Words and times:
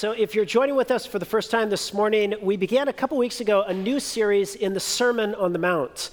So, 0.00 0.12
if 0.12 0.34
you're 0.34 0.46
joining 0.46 0.76
with 0.76 0.90
us 0.90 1.04
for 1.04 1.18
the 1.18 1.26
first 1.26 1.50
time 1.50 1.68
this 1.68 1.92
morning, 1.92 2.32
we 2.40 2.56
began 2.56 2.88
a 2.88 2.92
couple 2.94 3.18
weeks 3.18 3.42
ago 3.42 3.64
a 3.64 3.74
new 3.74 4.00
series 4.00 4.54
in 4.54 4.72
the 4.72 4.80
Sermon 4.80 5.34
on 5.34 5.52
the 5.52 5.58
Mount. 5.58 6.08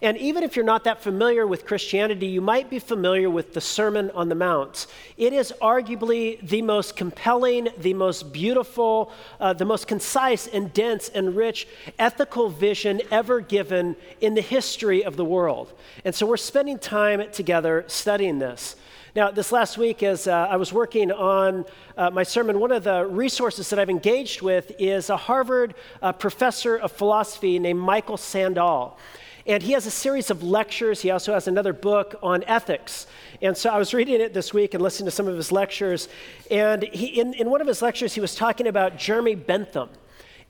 And 0.00 0.16
even 0.18 0.44
if 0.44 0.54
you're 0.54 0.64
not 0.64 0.84
that 0.84 1.02
familiar 1.02 1.44
with 1.44 1.66
Christianity, 1.66 2.26
you 2.28 2.40
might 2.40 2.70
be 2.70 2.78
familiar 2.78 3.28
with 3.28 3.52
the 3.52 3.60
Sermon 3.60 4.12
on 4.12 4.28
the 4.28 4.36
Mount. 4.36 4.86
It 5.16 5.32
is 5.32 5.52
arguably 5.60 6.40
the 6.48 6.62
most 6.62 6.94
compelling, 6.94 7.66
the 7.78 7.94
most 7.94 8.32
beautiful, 8.32 9.10
uh, 9.40 9.54
the 9.54 9.64
most 9.64 9.88
concise 9.88 10.46
and 10.46 10.72
dense 10.72 11.08
and 11.08 11.34
rich 11.34 11.66
ethical 11.98 12.48
vision 12.48 13.02
ever 13.10 13.40
given 13.40 13.96
in 14.20 14.34
the 14.34 14.40
history 14.40 15.04
of 15.04 15.16
the 15.16 15.24
world. 15.24 15.72
And 16.04 16.14
so 16.14 16.26
we're 16.26 16.36
spending 16.36 16.78
time 16.78 17.28
together 17.32 17.84
studying 17.88 18.38
this. 18.38 18.76
Now, 19.14 19.30
this 19.30 19.52
last 19.52 19.76
week, 19.76 20.02
as 20.02 20.26
uh, 20.26 20.46
I 20.48 20.56
was 20.56 20.72
working 20.72 21.12
on 21.12 21.66
uh, 21.98 22.08
my 22.08 22.22
sermon, 22.22 22.58
one 22.58 22.72
of 22.72 22.84
the 22.84 23.04
resources 23.04 23.68
that 23.68 23.78
I've 23.78 23.90
engaged 23.90 24.40
with 24.40 24.72
is 24.78 25.10
a 25.10 25.18
Harvard 25.18 25.74
uh, 26.00 26.12
professor 26.12 26.76
of 26.76 26.92
philosophy 26.92 27.58
named 27.58 27.78
Michael 27.78 28.16
Sandel. 28.16 28.96
And 29.46 29.62
he 29.62 29.72
has 29.72 29.84
a 29.84 29.90
series 29.90 30.30
of 30.30 30.42
lectures. 30.42 31.02
He 31.02 31.10
also 31.10 31.34
has 31.34 31.46
another 31.46 31.74
book 31.74 32.18
on 32.22 32.42
ethics. 32.44 33.06
And 33.42 33.54
so 33.54 33.68
I 33.68 33.76
was 33.76 33.92
reading 33.92 34.18
it 34.18 34.32
this 34.32 34.54
week 34.54 34.72
and 34.72 34.82
listening 34.82 35.08
to 35.08 35.10
some 35.10 35.28
of 35.28 35.36
his 35.36 35.52
lectures. 35.52 36.08
And 36.50 36.84
he, 36.84 37.20
in, 37.20 37.34
in 37.34 37.50
one 37.50 37.60
of 37.60 37.66
his 37.66 37.82
lectures, 37.82 38.14
he 38.14 38.20
was 38.22 38.34
talking 38.34 38.66
about 38.66 38.96
Jeremy 38.96 39.34
Bentham. 39.34 39.90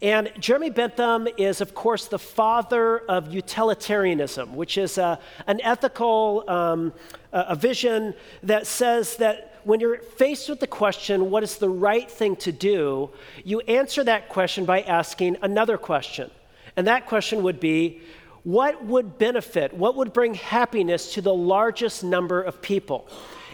And 0.02 0.33
Jeremy 0.41 0.70
Bentham 0.70 1.29
is, 1.37 1.61
of 1.61 1.74
course, 1.74 2.09
the 2.09 2.19
father 2.19 2.98
of 3.09 3.33
utilitarianism, 3.33 4.56
which 4.56 4.77
is 4.77 4.98
a, 4.98 5.20
an 5.47 5.61
ethical 5.62 6.45
um, 6.48 6.92
a 7.33 7.55
vision 7.56 8.15
that 8.42 8.66
says 8.66 9.16
that 9.16 9.61
when 9.65 9.80
you're 9.80 9.98
faced 9.98 10.48
with 10.48 10.61
the 10.61 10.66
question, 10.66 11.30
what 11.30 11.42
is 11.42 11.56
the 11.56 11.69
right 11.69 12.11
thing 12.11 12.37
to 12.37 12.52
do, 12.52 13.11
you 13.45 13.61
answer 13.61 14.02
that 14.05 14.28
question 14.28 14.65
by 14.65 14.83
asking 14.83 15.37
another 15.41 15.78
question. 15.78 16.30
And 16.77 16.87
that 16.89 17.06
question 17.06 17.42
would 17.44 17.61
be, 17.61 18.03
what 18.44 18.84
would 18.84 19.18
benefit, 19.18 19.72
what 19.72 19.96
would 19.96 20.12
bring 20.12 20.34
happiness 20.34 21.14
to 21.14 21.22
the 21.22 21.34
largest 21.34 22.02
number 22.02 22.42
of 22.42 22.60
people? 22.60 23.08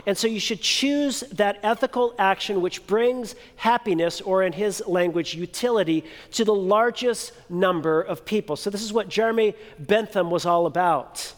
And 0.06 0.17
so 0.17 0.27
you 0.27 0.41
should 0.41 0.61
choose 0.61 1.20
that 1.33 1.58
ethical 1.62 2.14
action 2.19 2.62
which 2.62 2.86
brings 2.86 3.34
happiness, 3.56 4.20
or 4.20 4.42
in 4.42 4.53
his 4.53 4.83
language, 4.86 5.34
utility, 5.34 6.05
to 6.33 6.44
the 6.44 6.55
largest 6.55 7.33
number 7.50 8.00
of 8.00 8.25
people. 8.25 8.56
So 8.56 8.70
this 8.70 8.83
is 8.83 8.92
what 8.92 9.09
Jeremy 9.09 9.55
Bentham 9.78 10.31
was 10.31 10.47
all 10.47 10.66
about. 10.66 11.33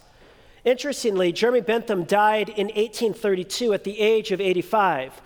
Interestingly, 0.64 1.32
Jeremy 1.32 1.62
Bentham 1.62 2.04
died 2.04 2.50
in 2.50 2.66
1832 2.66 3.72
at 3.72 3.84
the 3.84 3.98
age 3.98 4.30
of 4.30 4.40
85. 4.40 5.20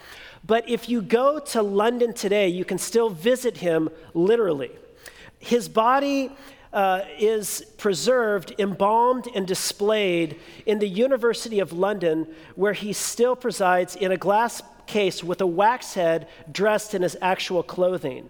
But 0.47 0.69
if 0.69 0.89
you 0.89 1.02
go 1.02 1.39
to 1.39 1.62
London 1.62 2.14
today, 2.14 2.48
you 2.48 2.64
can 2.64 2.78
still 2.78 3.11
visit 3.11 3.58
him 3.58 3.89
literally. 4.12 4.70
His 5.39 5.69
body 5.69 6.30
uh, 6.75 7.03
is 7.19 7.64
preserved, 7.78 8.53
embalmed, 8.58 9.28
and 9.34 9.47
displayed 9.47 10.41
in 10.67 10.80
the 10.80 10.89
University 10.89 11.61
of 11.61 11.72
London, 11.72 12.27
where 12.56 12.72
he 12.72 12.92
still 12.92 13.36
presides 13.36 13.94
in 13.94 14.11
a 14.11 14.17
glass 14.17 14.61
case 14.86 15.22
with 15.22 15.41
a 15.41 15.47
wax 15.47 15.95
head 15.95 16.28
dressed 16.50 16.92
in 16.92 17.02
his 17.02 17.17
actual 17.22 17.62
clothing. 17.62 18.28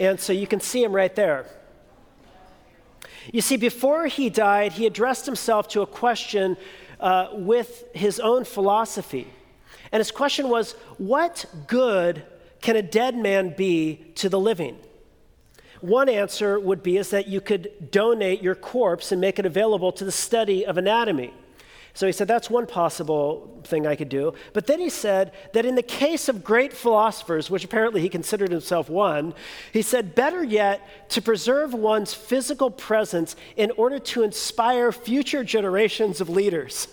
And 0.00 0.18
so 0.18 0.32
you 0.32 0.46
can 0.46 0.60
see 0.60 0.82
him 0.82 0.92
right 0.92 1.14
there. 1.14 1.46
You 3.32 3.42
see, 3.42 3.56
before 3.56 4.06
he 4.06 4.30
died, 4.30 4.72
he 4.72 4.86
addressed 4.86 5.26
himself 5.26 5.68
to 5.68 5.82
a 5.82 5.86
question 5.86 6.56
uh, 7.00 7.28
with 7.32 7.84
his 7.94 8.18
own 8.18 8.44
philosophy. 8.44 9.28
And 9.92 10.00
his 10.00 10.10
question 10.10 10.48
was 10.48 10.72
What 10.96 11.44
good 11.66 12.24
can 12.62 12.76
a 12.76 12.82
dead 12.82 13.14
man 13.14 13.54
be 13.54 14.12
to 14.16 14.30
the 14.30 14.40
living? 14.40 14.78
One 15.84 16.08
answer 16.08 16.58
would 16.58 16.82
be 16.82 16.96
is 16.96 17.10
that 17.10 17.28
you 17.28 17.42
could 17.42 17.90
donate 17.90 18.42
your 18.42 18.54
corpse 18.54 19.12
and 19.12 19.20
make 19.20 19.38
it 19.38 19.44
available 19.44 19.92
to 19.92 20.04
the 20.06 20.10
study 20.10 20.64
of 20.64 20.78
anatomy. 20.78 21.34
So 21.92 22.06
he 22.06 22.12
said, 22.12 22.26
that's 22.26 22.48
one 22.48 22.66
possible 22.66 23.60
thing 23.64 23.86
I 23.86 23.94
could 23.94 24.08
do. 24.08 24.32
But 24.54 24.66
then 24.66 24.80
he 24.80 24.88
said 24.88 25.32
that 25.52 25.66
in 25.66 25.74
the 25.74 25.82
case 25.82 26.30
of 26.30 26.42
great 26.42 26.72
philosophers, 26.72 27.50
which 27.50 27.64
apparently 27.64 28.00
he 28.00 28.08
considered 28.08 28.50
himself 28.50 28.88
one, 28.88 29.34
he 29.74 29.82
said, 29.82 30.14
better 30.14 30.42
yet, 30.42 30.80
to 31.10 31.20
preserve 31.20 31.74
one's 31.74 32.14
physical 32.14 32.70
presence 32.70 33.36
in 33.54 33.70
order 33.72 33.98
to 33.98 34.22
inspire 34.22 34.90
future 34.90 35.44
generations 35.44 36.18
of 36.18 36.30
leaders. 36.30 36.88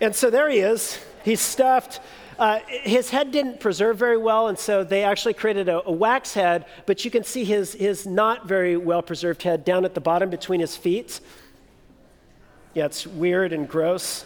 and 0.00 0.16
so 0.16 0.30
there 0.30 0.48
he 0.48 0.60
is. 0.60 0.98
He's 1.22 1.42
stuffed 1.42 2.00
uh, 2.40 2.58
his 2.66 3.10
head 3.10 3.30
didn't 3.32 3.60
preserve 3.60 3.98
very 3.98 4.16
well, 4.16 4.48
and 4.48 4.58
so 4.58 4.82
they 4.82 5.04
actually 5.04 5.34
created 5.34 5.68
a, 5.68 5.86
a, 5.86 5.92
wax 5.92 6.32
head, 6.32 6.64
but 6.86 7.04
you 7.04 7.10
can 7.10 7.22
see 7.22 7.44
his, 7.44 7.74
his 7.74 8.06
not 8.06 8.48
very 8.48 8.78
well 8.78 9.02
preserved 9.02 9.42
head 9.42 9.62
down 9.62 9.84
at 9.84 9.92
the 9.92 10.00
bottom 10.00 10.30
between 10.30 10.58
his 10.58 10.74
feet. 10.74 11.20
Yeah, 12.72 12.86
it's 12.86 13.06
weird 13.06 13.52
and 13.52 13.68
gross. 13.68 14.24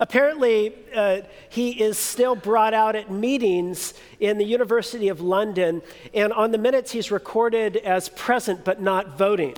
Apparently, 0.00 0.74
uh, 0.94 1.22
he 1.48 1.82
is 1.82 1.96
still 1.96 2.34
brought 2.34 2.74
out 2.74 2.94
at 2.94 3.10
meetings 3.10 3.94
in 4.20 4.36
the 4.36 4.44
University 4.44 5.08
of 5.08 5.22
London, 5.22 5.80
and 6.12 6.30
on 6.34 6.50
the 6.50 6.58
minutes 6.58 6.92
he's 6.92 7.10
recorded 7.10 7.78
as 7.78 8.10
present 8.10 8.66
but 8.66 8.82
not 8.82 9.16
voting. 9.16 9.56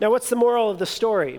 now, 0.00 0.10
what's 0.10 0.28
the 0.28 0.36
moral 0.36 0.68
of 0.68 0.80
the 0.80 0.86
story? 0.86 1.38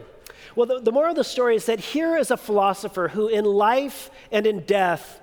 Well, 0.56 0.66
the, 0.66 0.80
the 0.80 0.92
moral 0.92 1.12
of 1.12 1.16
the 1.16 1.24
story 1.24 1.56
is 1.56 1.66
that 1.66 1.80
here 1.80 2.18
is 2.18 2.32
a 2.32 2.38
philosopher 2.38 3.10
who, 3.10 3.28
in 3.28 3.46
life 3.46 4.10
and 4.32 4.46
in 4.46 4.62
death, 4.62 5.22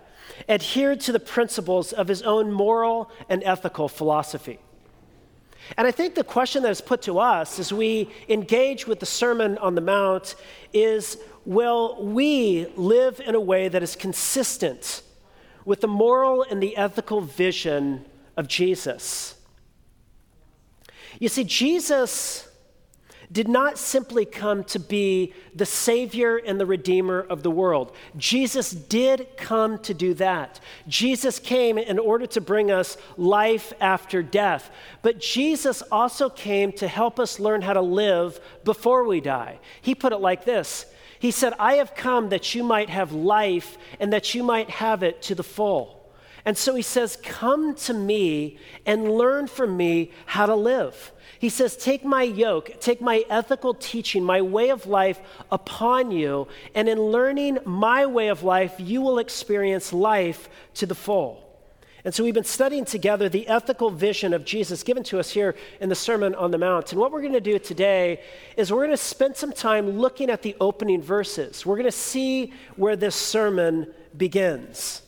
adhered 0.49 1.01
to 1.01 1.13
the 1.13 1.21
principles 1.21 1.93
of 1.93 2.09
his 2.09 2.23
own 2.23 2.53
moral 2.53 3.11
and 3.29 3.43
ethical 3.45 3.89
philosophy. 3.89 4.59
And 5.77 5.87
I 5.87 5.91
think 5.91 6.15
the 6.15 6.25
question 6.25 6.63
that 6.63 6.71
is 6.71 6.81
put 6.81 7.03
to 7.03 7.19
us 7.19 7.59
as 7.59 7.73
we 7.73 8.09
engage 8.29 8.87
with 8.87 9.01
the 9.01 9.07
Sermon 9.07 9.59
on 9.59 9.75
the 9.75 9.81
Mount 9.81 10.35
is 10.73 11.19
will 11.45 12.03
we 12.03 12.67
live 12.77 13.21
in 13.25 13.35
a 13.35 13.41
way 13.41 13.69
that 13.69 13.83
is 13.83 13.95
consistent 13.97 15.03
with 15.65 15.81
the 15.81 15.89
moral 15.89 16.43
and 16.43 16.63
the 16.63 16.77
ethical 16.77 17.21
vision 17.21 18.05
of 18.37 18.49
Jesus? 18.49 19.35
You 21.19 21.29
see, 21.29 21.45
Jesus 21.45 22.48
did 23.31 23.49
not 23.49 23.79
simply 23.79 24.25
come 24.25 24.65
to 24.65 24.79
be 24.79 25.35
the 25.55 25.67
Savior 25.67 26.37
and 26.37 26.59
the 26.59 26.67
Redeemer 26.67 27.21
of 27.21 27.43
the 27.43 27.51
world. 27.51 27.95
Jesus 28.17 28.71
did 28.71 29.29
come 29.37 29.79
to 29.81 29.93
do 29.93 30.15
that. 30.15 30.61
Jesus 30.87 31.39
came 31.39 31.77
in 31.77 31.99
order 31.99 32.27
to 32.29 32.41
bring 32.41 32.71
us 32.71 32.97
life 33.17 33.73
after 33.81 34.23
death. 34.23 34.71
But 35.03 35.21
Jesus 35.21 35.83
also 35.93 36.31
came 36.31 36.73
to 36.73 36.89
help 36.89 37.21
us 37.21 37.39
learn 37.39 37.63
how 37.63 37.75
to 37.75 37.83
live 37.83 38.41
before 38.65 39.05
we 39.05 39.21
die. 39.21 39.59
He 39.83 39.95
put 39.95 40.13
it 40.13 40.19
like 40.19 40.45
this 40.45 40.87
He 41.19 41.31
said, 41.31 41.53
I 41.59 41.75
have 41.75 41.95
come 41.95 42.31
that 42.31 42.55
you 42.55 42.65
might 42.65 42.89
have 42.89 43.13
life 43.13 43.77
and 44.01 44.13
that 44.13 44.35
you 44.35 44.43
might 44.43 44.71
have 44.71 45.03
it 45.03 45.21
to 45.23 45.35
the 45.35 45.43
full. 45.43 45.98
And 46.49 46.57
so 46.57 46.75
he 46.75 46.81
says, 46.81 47.19
Come 47.23 47.75
to 47.75 47.93
me 47.93 48.57
and 48.87 49.13
learn 49.13 49.49
from 49.49 49.77
me 49.77 50.13
how 50.25 50.47
to 50.47 50.55
live. 50.55 51.13
He 51.39 51.51
says, 51.51 51.77
Take 51.77 52.07
my 52.07 52.23
yoke, 52.23 52.81
take 52.81 53.03
my 53.03 53.23
ethical 53.29 53.75
teaching, 53.75 54.25
my 54.25 54.41
way 54.41 54.71
of 54.71 54.87
life 54.87 55.21
upon 55.53 56.11
you, 56.11 56.49
and 56.75 56.89
in 56.89 56.99
learning 56.99 57.59
my 57.67 58.07
way 58.07 58.29
of 58.29 58.45
life, 58.45 58.77
you 58.79 59.03
will 59.03 59.19
experience 59.19 59.93
life 59.93 60.49
to 60.77 60.87
the 60.87 60.95
full. 60.95 61.45
And 62.03 62.15
so 62.15 62.25
we've 62.25 62.33
been 62.33 62.45
studying 62.45 62.87
together 62.87 63.29
the 63.29 63.47
ethical 63.47 63.91
vision 63.91 64.33
of 64.33 64.47
Jesus 64.47 64.83
given 64.83 65.03
to 65.05 65.19
us 65.19 65.29
here 65.29 65.55
in 65.83 65.91
the 65.91 65.95
Sermon 65.95 66.35
on 66.35 66.51
the 66.51 66.57
Mount. 66.57 66.93
And 66.93 66.99
what 66.99 67.13
we're 67.13 67.21
going 67.21 67.35
to 67.35 67.43
do 67.43 67.59
today 67.59 68.23
is 68.57 68.73
we're 68.73 68.87
going 68.87 68.91
to 68.93 68.97
spend 68.97 69.37
some 69.37 69.53
time 69.53 69.99
looking 69.99 70.31
at 70.31 70.41
the 70.41 70.57
opening 70.63 71.03
verses. 71.03 71.67
We're 71.67 71.77
going 71.77 71.85
to 71.85 71.93
see 71.93 72.55
where 72.77 72.97
this 72.97 73.17
sermon 73.17 73.93
begins. 74.17 75.03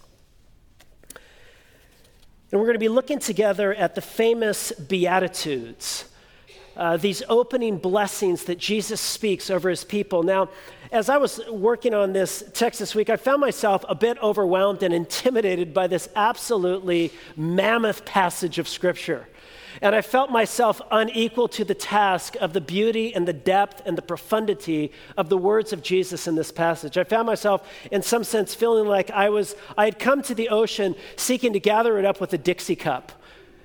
And 2.50 2.60
we're 2.60 2.66
going 2.66 2.74
to 2.74 2.80
be 2.80 2.88
looking 2.88 3.18
together 3.18 3.74
at 3.74 3.94
the 3.94 4.00
famous 4.00 4.72
Beatitudes 4.72 6.06
uh, 6.80 6.96
these 6.96 7.22
opening 7.28 7.76
blessings 7.76 8.44
that 8.44 8.58
Jesus 8.58 9.00
speaks 9.00 9.50
over 9.50 9.68
his 9.68 9.84
people. 9.84 10.22
Now, 10.22 10.48
as 10.92 11.10
I 11.10 11.18
was 11.18 11.40
working 11.50 11.92
on 11.92 12.14
this 12.14 12.42
text 12.54 12.80
this 12.80 12.94
week, 12.94 13.10
I 13.10 13.16
found 13.16 13.40
myself 13.40 13.84
a 13.88 13.94
bit 13.94 14.16
overwhelmed 14.22 14.82
and 14.82 14.94
intimidated 14.94 15.74
by 15.74 15.86
this 15.86 16.08
absolutely 16.16 17.12
mammoth 17.36 18.04
passage 18.06 18.58
of 18.58 18.66
Scripture. 18.66 19.28
And 19.82 19.94
I 19.94 20.02
felt 20.02 20.30
myself 20.30 20.80
unequal 20.90 21.48
to 21.48 21.64
the 21.64 21.74
task 21.74 22.36
of 22.40 22.52
the 22.52 22.60
beauty 22.60 23.14
and 23.14 23.26
the 23.26 23.32
depth 23.32 23.82
and 23.86 23.96
the 23.96 24.02
profundity 24.02 24.92
of 25.16 25.28
the 25.28 25.38
words 25.38 25.72
of 25.72 25.82
Jesus 25.82 26.26
in 26.26 26.34
this 26.34 26.52
passage. 26.52 26.98
I 26.98 27.04
found 27.04 27.26
myself, 27.26 27.68
in 27.90 28.02
some 28.02 28.24
sense, 28.24 28.54
feeling 28.54 28.86
like 28.86 29.10
I 29.10 29.28
was 29.28 29.54
I 29.76 29.84
had 29.84 29.98
come 29.98 30.22
to 30.22 30.34
the 30.34 30.48
ocean 30.48 30.94
seeking 31.16 31.52
to 31.52 31.60
gather 31.60 31.98
it 31.98 32.04
up 32.04 32.20
with 32.20 32.32
a 32.32 32.38
Dixie 32.38 32.76
cup. 32.76 33.12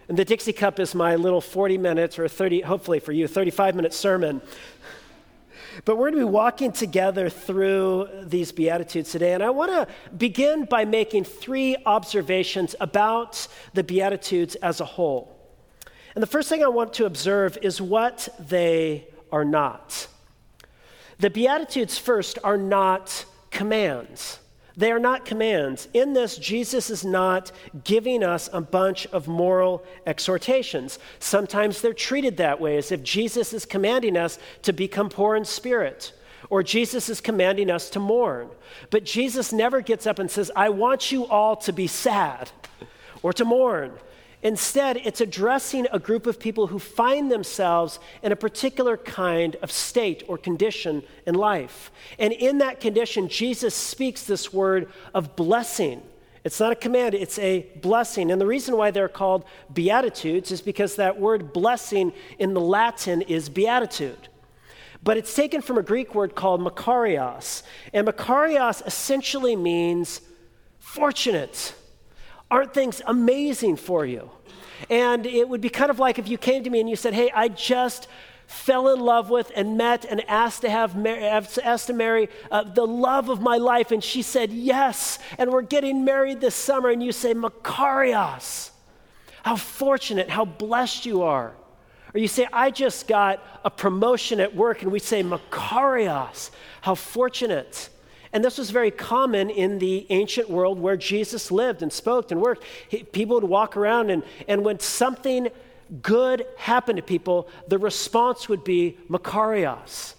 And 0.08 0.18
the 0.18 0.26
Dixie 0.26 0.54
Cup 0.54 0.80
is 0.80 0.94
my 0.94 1.16
little 1.16 1.42
40 1.42 1.80
minutes 1.80 2.20
or 2.20 2.28
30, 2.28 2.62
hopefully 2.62 3.00
for 3.00 3.12
you, 3.12 3.28
35 3.28 3.76
minute 3.76 3.94
sermon. 3.94 4.42
But 5.84 5.98
we're 5.98 6.12
going 6.12 6.22
to 6.22 6.28
be 6.28 6.32
walking 6.32 6.72
together 6.72 7.30
through 7.30 8.08
these 8.22 8.52
Beatitudes 8.52 9.12
today. 9.12 9.34
And 9.34 9.44
I 9.44 9.50
want 9.50 9.72
to 9.72 9.88
begin 10.16 10.66
by 10.66 10.86
making 10.86 11.26
three 11.26 11.76
observations 11.86 12.76
about 12.80 13.48
the 13.74 13.84
Beatitudes 13.84 14.56
as 14.56 14.80
a 14.80 14.86
whole. 14.86 15.35
And 16.16 16.22
the 16.22 16.28
first 16.28 16.50
thing 16.50 16.64
I 16.64 16.70
want 16.70 16.94
to 16.94 17.06
observe 17.06 17.58
is 17.62 17.82
what 17.82 18.30
they 18.40 19.06
are 19.32 19.46
not. 19.46 20.08
The 21.20 21.30
Beatitudes, 21.30 21.98
first, 21.98 22.40
are 22.44 22.58
not 22.58 23.26
commands. 23.52 24.40
They 24.78 24.92
are 24.92 25.00
not 25.00 25.24
commands. 25.24 25.88
In 25.94 26.14
this, 26.14 26.38
Jesus 26.38 26.90
is 26.90 27.06
not 27.06 27.52
giving 27.86 28.24
us 28.24 28.50
a 28.52 28.60
bunch 28.60 29.08
of 29.08 29.28
moral 29.28 29.84
exhortations. 30.06 31.00
Sometimes 31.20 31.82
they're 31.82 31.94
treated 31.94 32.38
that 32.38 32.60
way, 32.60 32.78
as 32.78 32.92
if 32.92 33.02
Jesus 33.02 33.54
is 33.54 33.66
commanding 33.66 34.18
us 34.18 34.38
to 34.64 34.74
become 34.74 35.10
poor 35.10 35.36
in 35.36 35.46
spirit, 35.46 36.12
or 36.50 36.62
Jesus 36.62 37.08
is 37.08 37.22
commanding 37.22 37.70
us 37.70 37.90
to 37.92 38.00
mourn. 38.00 38.50
But 38.90 39.06
Jesus 39.06 39.54
never 39.54 39.80
gets 39.80 40.06
up 40.06 40.20
and 40.20 40.30
says, 40.30 40.52
I 40.56 40.70
want 40.70 41.12
you 41.12 41.26
all 41.26 41.56
to 41.58 41.72
be 41.72 41.88
sad 41.88 42.52
or 43.24 43.32
to 43.34 43.46
mourn. 43.46 43.94
Instead, 44.46 44.98
it's 44.98 45.22
addressing 45.22 45.88
a 45.92 45.98
group 45.98 46.28
of 46.28 46.40
people 46.40 46.68
who 46.68 46.78
find 46.78 47.32
themselves 47.32 47.98
in 48.22 48.32
a 48.32 48.36
particular 48.36 48.96
kind 48.96 49.56
of 49.64 49.72
state 49.72 50.22
or 50.28 50.38
condition 50.38 51.02
in 51.26 51.34
life. 51.34 51.90
And 52.20 52.32
in 52.32 52.60
that 52.60 52.80
condition, 52.80 53.28
Jesus 53.28 53.74
speaks 53.74 54.24
this 54.24 54.54
word 54.54 54.94
of 55.16 55.36
blessing. 55.36 56.04
It's 56.44 56.60
not 56.60 56.72
a 56.72 56.76
command, 56.76 57.16
it's 57.16 57.40
a 57.40 57.66
blessing. 57.82 58.30
And 58.30 58.40
the 58.40 58.46
reason 58.46 58.78
why 58.78 58.92
they're 58.92 59.10
called 59.10 59.46
Beatitudes 59.74 60.52
is 60.52 60.62
because 60.62 60.98
that 60.98 61.20
word 61.20 61.52
blessing 61.52 62.14
in 62.38 62.54
the 62.54 62.62
Latin 62.62 63.24
is 63.24 63.50
beatitude. 63.50 64.30
But 65.02 65.18
it's 65.18 65.34
taken 65.34 65.64
from 65.64 65.80
a 65.80 65.84
Greek 65.84 66.14
word 66.14 66.36
called 66.36 66.62
makarios. 66.62 67.64
And 67.94 68.08
makarios 68.08 68.86
essentially 68.86 69.56
means 69.56 70.22
fortunate 70.78 71.74
Aren't 72.50 72.74
things 72.74 73.02
amazing 73.06 73.78
for 73.78 74.06
you? 74.06 74.30
And 74.90 75.26
it 75.26 75.48
would 75.48 75.62
be 75.62 75.70
kind 75.70 75.90
of 75.90 76.00
like 76.00 76.20
if 76.20 76.28
you 76.28 76.38
came 76.38 76.64
to 76.64 76.70
me 76.70 76.80
and 76.80 76.90
you 76.90 76.96
said, 76.96 77.14
Hey, 77.14 77.32
I 77.34 77.48
just 77.48 78.08
fell 78.48 78.94
in 78.94 79.00
love 79.00 79.30
with 79.30 79.52
and 79.56 79.78
met 79.78 80.06
and 80.06 80.28
asked 80.30 80.62
to 80.62 80.70
have 80.70 80.96
asked 81.06 81.88
to 81.88 81.94
marry 81.94 82.30
uh, 82.52 82.64
the 82.64 82.86
love 82.86 83.30
of 83.30 83.42
my 83.42 83.58
life 83.58 83.92
and 83.92 84.04
she 84.04 84.22
said 84.22 84.52
yes 84.52 85.18
and 85.38 85.50
we're 85.50 85.64
getting 85.64 86.06
married 86.06 86.40
this 86.42 86.56
summer 86.56 86.90
and 86.90 87.02
you 87.02 87.12
say 87.12 87.34
makarios 87.34 88.70
how 89.42 89.56
fortunate 89.56 90.30
how 90.30 90.46
blessed 90.46 91.08
you 91.08 91.24
are 91.24 91.54
or 92.14 92.20
you 92.20 92.28
say 92.28 92.48
i 92.54 92.70
just 92.70 93.08
got 93.08 93.44
a 93.64 93.70
promotion 93.70 94.40
at 94.40 94.56
work 94.56 94.84
and 94.84 94.92
we 94.92 95.00
say 95.00 95.24
makarios 95.24 96.52
how 96.82 96.94
fortunate 96.94 97.90
and 98.36 98.44
this 98.44 98.58
was 98.58 98.70
very 98.70 98.92
common 98.92 99.50
in 99.50 99.80
the 99.80 100.06
ancient 100.10 100.50
world 100.50 100.78
where 100.78 100.98
Jesus 100.98 101.52
lived 101.52 101.82
and 101.82 101.94
spoke 101.94 102.32
and 102.32 102.42
worked. 102.42 102.66
He, 102.90 103.02
people 103.02 103.36
would 103.36 103.46
walk 103.46 103.78
around, 103.78 104.10
and, 104.10 104.24
and 104.46 104.66
when 104.66 104.82
something 104.82 105.48
good 106.02 106.46
happened 106.58 106.98
to 106.98 107.02
people, 107.02 107.48
the 107.70 107.78
response 107.78 108.50
would 108.50 108.66
be 108.66 108.98
Makarios. 109.10 110.16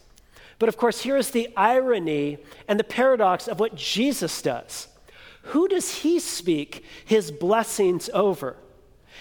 But 0.59 0.71
of 0.71 0.79
course, 0.79 1.03
here 1.03 1.19
is 1.19 1.29
the 1.29 1.51
irony 1.59 2.39
and 2.67 2.81
the 2.81 2.85
paradox 2.85 3.49
of 3.49 3.61
what 3.61 3.75
Jesus 3.75 4.41
does. 4.41 4.89
Who 5.43 5.69
does 5.69 5.97
he 5.97 6.19
speak 6.19 6.87
his 7.05 7.31
blessings 7.31 8.09
over? 8.15 8.57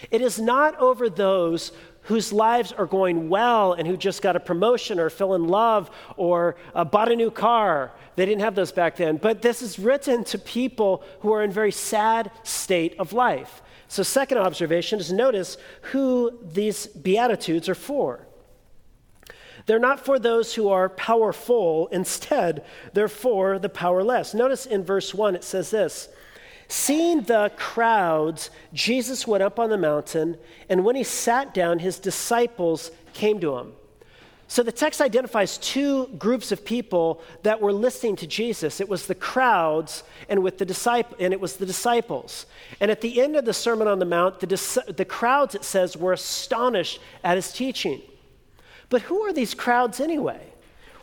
It 0.10 0.22
is 0.22 0.40
not 0.40 0.80
over 0.80 1.10
those 1.10 1.74
whose 2.04 2.32
lives 2.32 2.72
are 2.72 2.86
going 2.86 3.30
well 3.30 3.74
and 3.74 3.88
who 3.88 3.98
just 3.98 4.22
got 4.22 4.36
a 4.36 4.40
promotion 4.40 5.00
or 5.00 5.10
fell 5.10 5.34
in 5.34 5.48
love 5.48 5.90
or 6.18 6.56
uh, 6.74 6.86
bought 6.86 7.12
a 7.12 7.16
new 7.16 7.32
car. 7.32 7.92
They 8.16 8.26
didn't 8.26 8.42
have 8.42 8.56
those 8.56 8.72
back 8.72 8.96
then. 8.96 9.18
But 9.18 9.42
this 9.42 9.62
is 9.62 9.78
written 9.78 10.24
to 10.26 10.38
people 10.38 11.04
who 11.20 11.34
are 11.34 11.44
in 11.44 11.52
very 11.52 11.72
sad 11.72 12.32
state 12.44 12.96
of 12.98 13.14
life. 13.14 13.62
So, 13.88 14.04
second 14.04 14.40
observation 14.40 15.00
is 15.00 15.12
notice 15.12 15.58
who 15.92 16.40
these 16.42 16.88
beatitudes 16.88 17.70
are 17.70 17.76
for. 17.76 18.26
They're 19.66 19.80
not 19.80 20.04
for 20.04 20.20
those 20.20 20.54
who 20.54 20.70
are 20.70 20.90
powerful. 20.90 21.88
Instead, 21.88 22.64
they're 22.94 23.08
for 23.08 23.58
the 23.60 23.70
powerless. 23.70 24.34
Notice 24.34 24.66
in 24.66 24.84
verse 24.84 25.14
1 25.14 25.36
it 25.36 25.44
says 25.44 25.72
this 25.72 26.10
Seeing 26.68 27.22
the 27.22 27.52
crowds, 27.56 28.50
Jesus 28.74 29.28
went 29.28 29.44
up 29.44 29.60
on 29.60 29.70
the 29.70 29.78
mountain, 29.78 30.38
and 30.70 30.84
when 30.84 30.96
he 30.96 31.04
sat 31.04 31.54
down, 31.54 31.80
his 31.80 32.00
disciples 32.00 32.92
came 33.14 33.40
to 33.40 33.58
him. 33.58 33.74
So 34.48 34.62
the 34.62 34.72
text 34.72 35.02
identifies 35.02 35.58
two 35.58 36.08
groups 36.20 36.52
of 36.52 36.64
people 36.64 37.22
that 37.42 37.62
were 37.62 37.74
listening 37.74 38.16
to 38.18 38.28
Jesus. 38.28 38.80
It 38.80 38.88
was 38.88 39.08
the 39.08 39.16
crowds 39.16 40.04
and 40.30 40.44
with 40.44 40.60
the 40.60 40.66
disciple, 40.66 41.18
and 41.20 41.34
it 41.34 41.40
was 41.40 41.58
the 41.58 41.66
disciples. 41.66 42.46
And 42.80 42.92
at 42.92 43.02
the 43.02 43.22
end 43.22 43.36
of 43.36 43.46
the 43.46 43.54
Sermon 43.54 43.88
on 43.88 43.98
the 43.98 44.06
Mount, 44.06 44.40
the, 44.40 44.48
dis- 44.48 44.78
the 44.88 45.06
crowds, 45.06 45.56
it 45.56 45.64
says, 45.64 45.98
were 45.98 46.14
astonished 46.14 47.00
at 47.24 47.38
his 47.38 47.52
teaching. 47.52 48.02
But 48.90 49.02
who 49.04 49.22
are 49.22 49.34
these 49.34 49.56
crowds 49.56 50.00
anyway? 50.00 50.54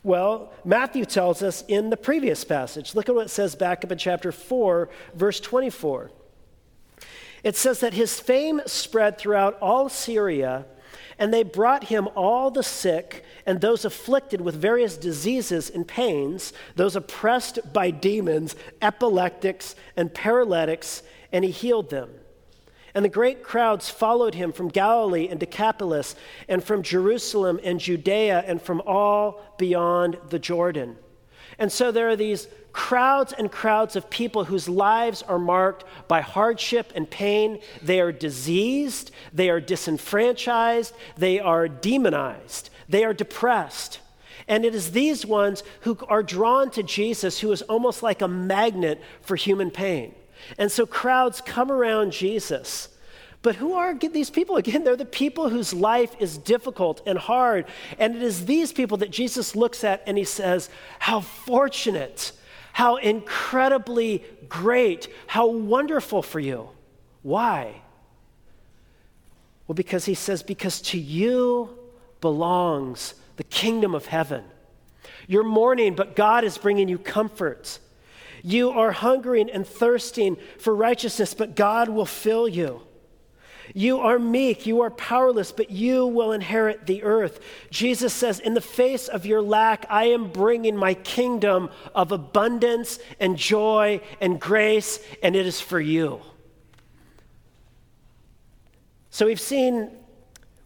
Well, 0.05 0.53
Matthew 0.65 1.05
tells 1.05 1.43
us 1.43 1.65
in 1.67 1.91
the 1.91 1.97
previous 1.97 2.45
passage. 2.45 2.95
Look 2.95 3.09
at 3.09 3.15
what 3.15 3.27
it 3.27 3.31
says 3.31 3.55
back 3.55 3.85
up 3.85 3.93
in 3.93 3.99
chapter 3.99 4.33
4, 4.33 4.89
verse 5.15 5.41
24. 5.41 6.11
It 7.45 7.57
says 7.57 7.81
that 7.81 7.95
his 7.95 8.21
fame 8.21 8.61
spread 8.67 9.19
throughout 9.19 9.59
all 9.61 9.89
Syria, 9.89 10.65
and 11.19 11.33
they 11.33 11.43
brought 11.43 11.85
him 11.85 12.09
all 12.15 12.51
the 12.51 12.63
sick 12.63 13.25
and 13.47 13.61
those 13.61 13.85
afflicted 13.85 14.41
with 14.41 14.55
various 14.55 14.97
diseases 14.97 15.71
and 15.71 15.87
pains, 15.87 16.53
those 16.77 16.97
oppressed 16.97 17.73
by 17.73 17.91
demons, 17.91 18.57
epileptics, 18.81 19.75
and 19.97 20.15
paralytics, 20.15 21.03
and 21.33 21.45
he 21.45 21.51
healed 21.51 21.91
them. 21.91 22.11
And 22.95 23.05
the 23.05 23.09
great 23.09 23.43
crowds 23.43 23.89
followed 23.89 24.35
him 24.35 24.53
from 24.53 24.69
Galilee 24.69 25.29
and 25.29 25.41
Decapolis, 25.41 26.15
and 26.49 26.63
from 26.63 26.83
Jerusalem 26.83 27.59
and 27.65 27.81
Judea, 27.81 28.45
and 28.47 28.61
from 28.61 28.83
all 28.87 29.41
beyond 29.59 30.19
the 30.29 30.39
Jordan. 30.39 30.99
And 31.59 31.71
so 31.71 31.93
there 31.93 32.09
are 32.09 32.17
these 32.17 32.49
crowds 32.73 33.33
and 33.33 33.51
crowds 33.53 33.97
of 33.97 34.11
people 34.11 34.45
whose 34.45 34.69
lives 34.69 35.23
are 35.23 35.39
marked 35.39 35.85
by 36.09 36.21
hardship 36.21 36.93
and 36.95 37.09
pain. 37.09 37.61
They 37.83 38.01
are 38.01 38.13
diseased, 38.13 39.11
they 39.33 39.51
are 39.51 39.61
disenfranchised, 39.61 40.95
they 41.17 41.39
are 41.39 41.69
demonized, 41.69 42.71
they 42.89 43.05
are 43.05 43.15
depressed. 43.15 44.01
And 44.49 44.65
it 44.65 44.75
is 44.75 44.91
these 44.93 45.25
ones 45.25 45.63
who 45.83 45.99
are 46.09 46.23
drawn 46.23 46.71
to 46.73 46.83
Jesus, 46.83 47.41
who 47.41 47.53
is 47.53 47.63
almost 47.63 48.03
like 48.03 48.23
a 48.23 48.29
magnet 48.29 49.01
for 49.21 49.37
human 49.37 49.71
pain. 49.71 50.15
And 50.59 50.73
so 50.73 50.87
crowds 50.87 51.41
come 51.41 51.71
around 51.71 52.13
Jesus. 52.13 52.89
But 53.43 53.57
who 53.57 53.75
are 53.75 53.93
these 53.95 54.31
people? 54.31 54.57
Again, 54.57 54.85
they're 54.85 54.97
the 54.97 55.05
people 55.05 55.49
whose 55.49 55.75
life 55.75 56.15
is 56.21 56.39
difficult 56.39 57.03
and 57.05 57.19
hard. 57.19 57.67
And 57.99 58.15
it 58.15 58.23
is 58.23 58.47
these 58.47 58.73
people 58.73 58.99
that 58.99 59.11
Jesus 59.11 59.57
looks 59.57 59.83
at 59.83 60.03
and 60.07 60.17
he 60.17 60.25
says, 60.25 60.71
How 61.01 61.21
fortunate, 61.21 62.33
how 62.73 62.97
incredibly 62.97 64.25
great, 64.49 65.09
how 65.27 65.49
wonderful 65.49 66.23
for 66.23 66.39
you. 66.39 66.69
Why? 67.23 67.83
Well, 69.67 69.75
because 69.75 70.05
he 70.05 70.15
says, 70.15 70.45
Because 70.45 70.81
to 70.83 70.99
you 70.99 71.77
belongs 72.21 73.15
the 73.37 73.45
kingdom 73.45 73.93
of 73.93 74.07
heaven. 74.07 74.45
You're 75.27 75.43
mourning, 75.43 75.97
but 75.97 76.15
God 76.15 76.45
is 76.45 76.59
bringing 76.59 76.89
you 76.89 76.99
comfort. 76.99 77.81
You 78.45 78.71
are 78.71 78.93
hungering 78.93 79.51
and 79.51 79.67
thirsting 79.67 80.37
for 80.59 80.75
righteousness, 80.75 81.35
but 81.35 81.57
God 81.57 81.89
will 81.89 82.07
fill 82.07 82.47
you. 82.47 82.83
You 83.75 84.01
are 84.01 84.19
meek, 84.19 84.67
you 84.67 84.83
are 84.83 84.91
powerless, 84.91 85.53
but 85.53 85.71
you 85.71 86.07
will 86.07 86.33
inherit 86.33 86.87
the 86.87 87.03
earth. 87.03 87.41
Jesus 87.71 88.13
says, 88.13 88.39
In 88.41 88.55
the 88.55 88.61
face 88.61 89.09
of 89.09 89.25
your 89.25 89.43
lack, 89.43 89.87
I 89.89 90.07
am 90.07 90.31
bringing 90.31 90.77
my 90.77 90.95
kingdom 90.95 91.71
of 91.95 92.13
abundance 92.13 92.99
and 93.21 93.37
joy 93.37 94.01
and 94.21 94.41
grace, 94.41 95.01
and 95.23 95.37
it 95.37 95.47
is 95.47 95.61
for 95.61 95.81
you. 95.81 96.21
So 99.11 99.27
we've 99.27 99.41
seen 99.41 99.91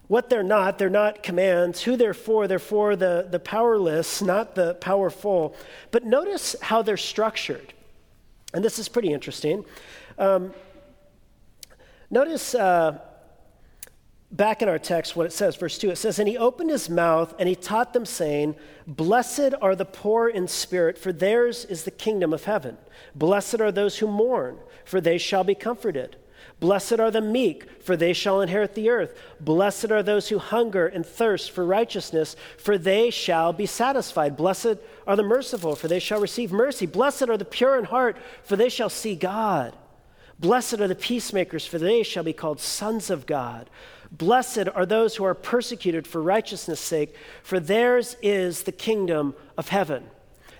what 0.09 0.31
they're 0.31 0.43
not. 0.43 0.79
They're 0.79 0.89
not 0.89 1.23
commands. 1.23 1.83
Who 1.83 1.97
they're 1.97 2.15
for, 2.15 2.47
they're 2.47 2.59
for 2.59 2.97
the, 2.97 3.27
the 3.31 3.41
powerless, 3.41 4.23
not 4.23 4.55
the 4.55 4.75
powerful. 4.75 5.57
But 5.91 6.05
notice 6.05 6.55
how 6.63 6.83
they're 6.83 6.97
structured. 6.97 7.73
And 8.55 8.65
this 8.65 8.79
is 8.79 8.89
pretty 8.89 9.13
interesting. 9.13 9.65
Um, 10.19 10.55
notice 12.11 12.55
uh, 12.55 12.99
back 14.31 14.63
in 14.63 14.69
our 14.69 14.79
text 14.79 15.17
what 15.17 15.27
it 15.27 15.33
says, 15.33 15.57
verse 15.57 15.79
2. 15.79 15.91
It 15.91 15.97
says, 15.97 16.19
And 16.19 16.29
he 16.29 16.37
opened 16.37 16.71
his 16.71 16.91
mouth 16.91 17.35
and 17.39 17.49
he 17.49 17.55
taught 17.55 17.93
them, 17.93 18.05
saying, 18.05 18.57
Blessed 18.87 19.55
are 19.61 19.75
the 19.75 19.85
poor 19.85 20.29
in 20.29 20.49
spirit, 20.49 20.99
for 20.99 21.13
theirs 21.13 21.65
is 21.65 21.85
the 21.85 21.91
kingdom 21.91 22.33
of 22.33 22.45
heaven. 22.45 22.77
Blessed 23.15 23.61
are 23.61 23.73
those 23.73 23.99
who 23.99 24.07
mourn, 24.07 24.59
for 24.85 25.01
they 25.01 25.19
shall 25.19 25.45
be 25.45 25.55
comforted. 25.55 26.17
Blessed 26.59 27.01
are 27.01 27.11
the 27.11 27.21
meek, 27.21 27.83
for 27.83 27.97
they 27.97 28.15
shall 28.15 28.41
inherit 28.41 28.75
the 28.75 28.89
earth. 28.89 29.19
Blessed 29.41 29.91
are 29.91 30.03
those 30.03 30.29
who 30.29 30.39
hunger 30.39 30.87
and 30.87 31.05
thirst 31.05 31.51
for 31.51 31.67
righteousness, 31.67 32.35
for 32.57 32.79
they 32.79 33.11
shall 33.11 33.53
be 33.53 33.67
satisfied. 33.67 34.39
Blessed 34.39 34.79
are 35.07 35.17
the 35.17 35.23
merciful, 35.23 35.77
for 35.77 35.89
they 35.89 35.99
shall 35.99 36.21
receive 36.21 36.53
mercy. 36.53 36.87
Blessed 36.87 37.29
are 37.29 37.37
the 37.37 37.45
pure 37.45 37.79
in 37.79 37.85
heart, 37.85 38.17
for 38.43 38.57
they 38.57 38.71
shall 38.71 38.89
see 38.89 39.15
God. 39.15 39.77
Blessed 40.39 40.81
are 40.81 40.89
the 40.89 40.95
peacemakers, 40.95 41.67
for 41.67 41.79
they 41.79 42.03
shall 42.03 42.25
be 42.25 42.33
called 42.33 42.61
sons 42.61 43.11
of 43.11 43.27
God. 43.27 43.71
Blessed 44.13 44.69
are 44.75 44.87
those 44.87 45.17
who 45.17 45.25
are 45.25 45.35
persecuted 45.35 46.07
for 46.07 46.23
righteousness' 46.23 46.81
sake, 46.81 47.15
for 47.43 47.59
theirs 47.59 48.17
is 48.23 48.63
the 48.63 48.73
kingdom 48.73 49.35
of 49.57 49.69
heaven. 49.69 50.05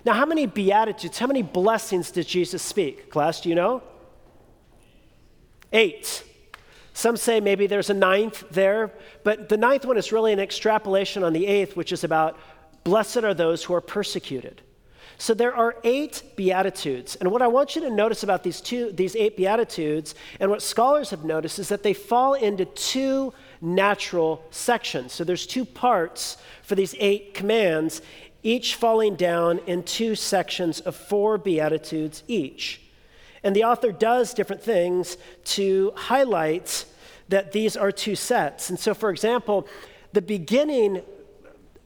Now, 0.05 0.13
how 0.13 0.25
many 0.25 0.45
beatitudes, 0.45 1.17
how 1.17 1.27
many 1.27 1.41
blessings 1.41 2.11
did 2.11 2.27
Jesus 2.27 2.61
speak? 2.61 3.11
Class, 3.11 3.41
do 3.41 3.49
you 3.49 3.55
know? 3.55 3.83
Eight. 5.71 6.23
Some 6.93 7.17
say 7.17 7.39
maybe 7.39 7.67
there's 7.67 7.89
a 7.89 7.93
ninth 7.93 8.43
there, 8.49 8.91
but 9.23 9.49
the 9.49 9.57
ninth 9.57 9.85
one 9.85 9.97
is 9.97 10.11
really 10.11 10.33
an 10.33 10.39
extrapolation 10.39 11.23
on 11.23 11.33
the 11.33 11.45
eighth, 11.45 11.75
which 11.75 11.91
is 11.91 12.03
about 12.03 12.39
blessed 12.83 13.17
are 13.17 13.33
those 13.33 13.63
who 13.63 13.73
are 13.73 13.81
persecuted. 13.81 14.61
So 15.19 15.33
there 15.33 15.55
are 15.55 15.75
eight 15.83 16.21
beatitudes, 16.35 17.15
and 17.15 17.31
what 17.31 17.41
I 17.41 17.47
want 17.47 17.75
you 17.75 17.81
to 17.81 17.89
notice 17.89 18.21
about 18.21 18.43
these 18.43 18.61
two, 18.61 18.91
these 18.91 19.15
eight 19.15 19.35
beatitudes, 19.35 20.13
and 20.39 20.51
what 20.51 20.61
scholars 20.61 21.09
have 21.09 21.23
noticed 21.25 21.57
is 21.57 21.69
that 21.69 21.81
they 21.81 21.93
fall 21.93 22.35
into 22.35 22.65
two 22.65 23.33
natural 23.59 24.43
sections. 24.51 25.13
So 25.13 25.23
there's 25.23 25.47
two 25.47 25.65
parts 25.65 26.37
for 26.61 26.75
these 26.75 26.93
eight 26.99 27.33
commands, 27.33 28.03
each 28.43 28.75
falling 28.75 29.15
down 29.15 29.59
in 29.65 29.81
two 29.81 30.13
sections 30.13 30.81
of 30.81 30.95
four 30.95 31.39
beatitudes 31.39 32.21
each. 32.27 32.81
And 33.43 33.55
the 33.55 33.63
author 33.63 33.91
does 33.91 34.35
different 34.35 34.61
things 34.61 35.17
to 35.45 35.93
highlight 35.95 36.85
that 37.29 37.53
these 37.53 37.75
are 37.75 37.91
two 37.91 38.15
sets. 38.15 38.69
And 38.69 38.79
so, 38.79 38.93
for 38.93 39.09
example, 39.09 39.67
the 40.13 40.21
beginning 40.21 41.01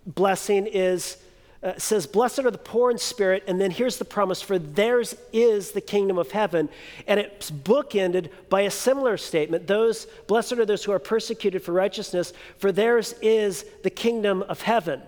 blessing 0.05 0.67
is 0.67 1.17
uh, 1.63 1.73
says, 1.77 2.07
Blessed 2.07 2.39
are 2.39 2.51
the 2.51 2.57
poor 2.57 2.89
in 2.89 2.97
spirit, 2.97 3.43
and 3.47 3.61
then 3.61 3.71
here's 3.71 3.97
the 3.97 4.05
promise 4.05 4.41
for 4.41 4.57
theirs 4.57 5.15
is 5.31 5.71
the 5.71 5.81
kingdom 5.81 6.17
of 6.17 6.31
heaven. 6.31 6.69
And 7.07 7.19
it's 7.19 7.51
bookended 7.51 8.29
by 8.49 8.61
a 8.61 8.71
similar 8.71 9.17
statement 9.17 9.67
those, 9.67 10.07
blessed 10.27 10.53
are 10.53 10.65
those 10.65 10.83
who 10.83 10.91
are 10.91 10.99
persecuted 10.99 11.63
for 11.63 11.71
righteousness, 11.71 12.33
for 12.57 12.71
theirs 12.71 13.13
is 13.21 13.65
the 13.83 13.89
kingdom 13.89 14.43
of 14.43 14.61
heaven. 14.61 15.01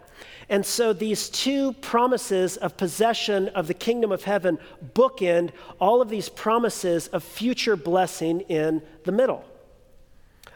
And 0.49 0.65
so 0.65 0.93
these 0.93 1.29
two 1.29 1.73
promises 1.73 2.57
of 2.57 2.77
possession 2.77 3.47
of 3.49 3.67
the 3.67 3.73
kingdom 3.73 4.11
of 4.11 4.23
heaven 4.23 4.59
bookend 4.93 5.51
all 5.79 6.01
of 6.01 6.09
these 6.09 6.29
promises 6.29 7.07
of 7.07 7.23
future 7.23 7.75
blessing 7.75 8.41
in 8.41 8.81
the 9.05 9.11
middle. 9.11 9.45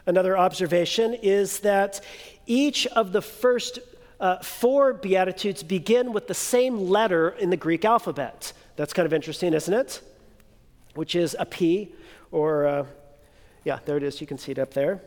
Another 0.06 0.38
observation 0.38 1.14
is 1.14 1.60
that 1.60 2.00
each 2.46 2.86
of 2.86 3.12
the 3.12 3.22
first 3.22 3.78
uh, 4.20 4.38
four 4.38 4.92
Beatitudes 4.92 5.62
begin 5.62 6.12
with 6.12 6.26
the 6.26 6.34
same 6.34 6.88
letter 6.88 7.30
in 7.30 7.50
the 7.50 7.56
Greek 7.56 7.84
alphabet. 7.84 8.52
That's 8.76 8.92
kind 8.92 9.06
of 9.06 9.12
interesting, 9.12 9.54
isn't 9.54 9.72
it? 9.72 10.00
Which 10.94 11.14
is 11.14 11.36
a 11.38 11.44
P, 11.44 11.92
or, 12.30 12.66
uh, 12.66 12.86
yeah, 13.64 13.78
there 13.84 13.96
it 13.96 14.02
is. 14.02 14.20
You 14.20 14.26
can 14.26 14.38
see 14.38 14.52
it 14.52 14.58
up 14.58 14.74
there. 14.74 15.00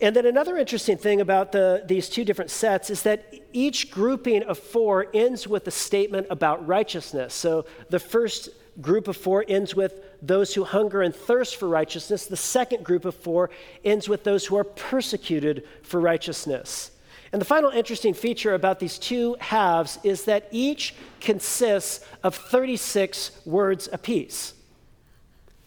And 0.00 0.14
then 0.14 0.26
another 0.26 0.58
interesting 0.58 0.98
thing 0.98 1.20
about 1.20 1.52
the, 1.52 1.82
these 1.86 2.08
two 2.08 2.24
different 2.24 2.50
sets 2.50 2.90
is 2.90 3.02
that 3.02 3.32
each 3.52 3.90
grouping 3.90 4.42
of 4.42 4.58
four 4.58 5.06
ends 5.14 5.48
with 5.48 5.66
a 5.66 5.70
statement 5.70 6.26
about 6.30 6.66
righteousness. 6.66 7.32
So 7.32 7.64
the 7.90 8.00
first 8.00 8.50
group 8.80 9.08
of 9.08 9.16
four 9.16 9.44
ends 9.46 9.74
with 9.74 10.00
those 10.20 10.54
who 10.54 10.64
hunger 10.64 11.02
and 11.02 11.14
thirst 11.14 11.56
for 11.56 11.68
righteousness. 11.68 12.26
The 12.26 12.36
second 12.36 12.84
group 12.84 13.04
of 13.04 13.14
four 13.14 13.50
ends 13.84 14.08
with 14.08 14.24
those 14.24 14.46
who 14.46 14.56
are 14.56 14.64
persecuted 14.64 15.64
for 15.82 16.00
righteousness. 16.00 16.90
And 17.32 17.40
the 17.40 17.46
final 17.46 17.70
interesting 17.70 18.14
feature 18.14 18.54
about 18.54 18.78
these 18.78 18.98
two 18.98 19.36
halves 19.40 19.98
is 20.04 20.24
that 20.24 20.48
each 20.50 20.94
consists 21.20 22.04
of 22.22 22.34
36 22.34 23.44
words 23.44 23.88
apiece 23.92 24.54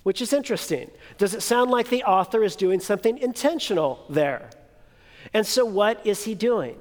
which 0.08 0.22
is 0.22 0.32
interesting. 0.32 0.90
Does 1.18 1.34
it 1.34 1.42
sound 1.42 1.70
like 1.70 1.90
the 1.90 2.06
author 2.06 2.42
is 2.42 2.56
doing 2.56 2.80
something 2.80 3.18
intentional 3.18 4.06
there? 4.10 4.50
And 5.34 5.46
so, 5.46 5.66
what 5.66 6.00
is 6.08 6.24
he 6.24 6.34
doing? 6.34 6.78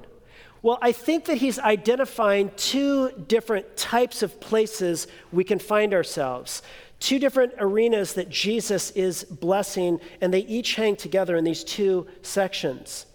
Well, 0.61 0.79
I 0.81 0.91
think 0.91 1.25
that 1.25 1.37
he's 1.37 1.59
identifying 1.59 2.51
two 2.55 3.11
different 3.27 3.77
types 3.77 4.23
of 4.23 4.39
places 4.39 5.07
we 5.31 5.43
can 5.43 5.59
find 5.59 5.93
ourselves, 5.93 6.61
two 6.99 7.19
different 7.19 7.53
arenas 7.59 8.13
that 8.13 8.29
Jesus 8.29 8.91
is 8.91 9.23
blessing, 9.23 9.99
and 10.19 10.33
they 10.33 10.39
each 10.39 10.75
hang 10.75 10.95
together 10.95 11.37
in 11.37 11.43
these 11.43 11.63
two 11.63 12.07
sections. 12.21 13.05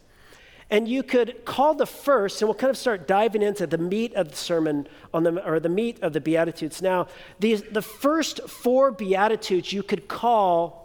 And 0.71 0.89
you 0.89 1.03
could 1.03 1.45
call 1.45 1.75
the 1.75 1.85
first, 1.85 2.41
and 2.41 2.49
we'll 2.49 2.55
kind 2.55 2.71
of 2.71 2.79
start 2.79 3.07
diving 3.07 3.43
into 3.43 3.67
the 3.67 3.77
meat 3.77 4.15
of 4.15 4.31
the 4.31 4.37
sermon 4.37 4.89
on 5.13 5.25
the, 5.25 5.47
or 5.47 5.61
the 5.61 5.69
meat 5.69 6.01
of 6.01 6.15
the 6.15 6.21
Beatitudes. 6.21 6.81
Now, 6.81 7.09
these, 7.39 7.63
the 7.63 7.83
first 7.83 8.49
four 8.49 8.91
Beatitudes 8.91 9.73
you 9.73 9.83
could 9.83 10.09
call 10.09 10.83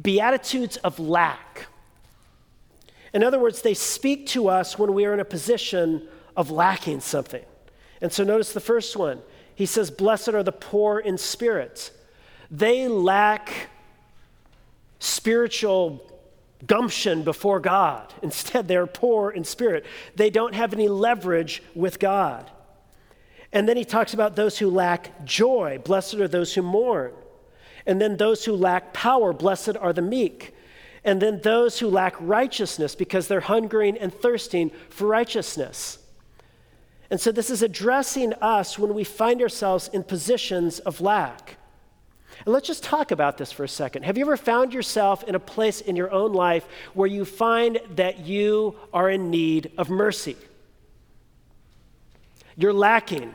Beatitudes 0.00 0.76
of 0.78 1.00
lack. 1.00 1.66
In 3.12 3.22
other 3.22 3.38
words, 3.38 3.62
they 3.62 3.74
speak 3.74 4.26
to 4.28 4.48
us 4.48 4.78
when 4.78 4.94
we 4.94 5.04
are 5.04 5.12
in 5.12 5.20
a 5.20 5.24
position 5.24 6.08
of 6.36 6.50
lacking 6.50 7.00
something. 7.00 7.44
And 8.00 8.12
so 8.12 8.24
notice 8.24 8.52
the 8.52 8.60
first 8.60 8.96
one. 8.96 9.20
He 9.54 9.66
says, 9.66 9.90
Blessed 9.90 10.30
are 10.30 10.42
the 10.42 10.52
poor 10.52 10.98
in 10.98 11.18
spirit. 11.18 11.90
They 12.50 12.88
lack 12.88 13.68
spiritual 14.98 16.08
gumption 16.66 17.22
before 17.22 17.60
God. 17.60 18.12
Instead, 18.22 18.68
they're 18.68 18.86
poor 18.86 19.30
in 19.30 19.44
spirit. 19.44 19.84
They 20.16 20.30
don't 20.30 20.54
have 20.54 20.72
any 20.72 20.88
leverage 20.88 21.62
with 21.74 21.98
God. 21.98 22.50
And 23.52 23.68
then 23.68 23.76
he 23.76 23.84
talks 23.84 24.14
about 24.14 24.34
those 24.34 24.58
who 24.58 24.70
lack 24.70 25.24
joy. 25.24 25.78
Blessed 25.84 26.14
are 26.14 26.28
those 26.28 26.54
who 26.54 26.62
mourn. 26.62 27.12
And 27.84 28.00
then 28.00 28.16
those 28.16 28.44
who 28.44 28.54
lack 28.54 28.94
power. 28.94 29.32
Blessed 29.32 29.76
are 29.76 29.92
the 29.92 30.02
meek. 30.02 30.54
And 31.04 31.20
then 31.20 31.40
those 31.40 31.78
who 31.78 31.88
lack 31.88 32.14
righteousness 32.20 32.94
because 32.94 33.28
they're 33.28 33.40
hungering 33.40 33.98
and 33.98 34.14
thirsting 34.14 34.70
for 34.88 35.06
righteousness. 35.06 35.98
And 37.10 37.20
so 37.20 37.32
this 37.32 37.50
is 37.50 37.62
addressing 37.62 38.32
us 38.34 38.78
when 38.78 38.94
we 38.94 39.04
find 39.04 39.42
ourselves 39.42 39.88
in 39.92 40.04
positions 40.04 40.78
of 40.78 41.00
lack. 41.00 41.56
And 42.44 42.52
let's 42.52 42.66
just 42.66 42.82
talk 42.82 43.10
about 43.10 43.36
this 43.36 43.52
for 43.52 43.64
a 43.64 43.68
second. 43.68 44.04
Have 44.04 44.16
you 44.16 44.24
ever 44.24 44.36
found 44.36 44.72
yourself 44.72 45.22
in 45.24 45.34
a 45.34 45.40
place 45.40 45.80
in 45.80 45.94
your 45.94 46.10
own 46.10 46.32
life 46.32 46.66
where 46.94 47.08
you 47.08 47.24
find 47.24 47.80
that 47.96 48.20
you 48.20 48.76
are 48.92 49.10
in 49.10 49.30
need 49.30 49.72
of 49.76 49.90
mercy? 49.90 50.36
You're 52.56 52.72
lacking. 52.72 53.34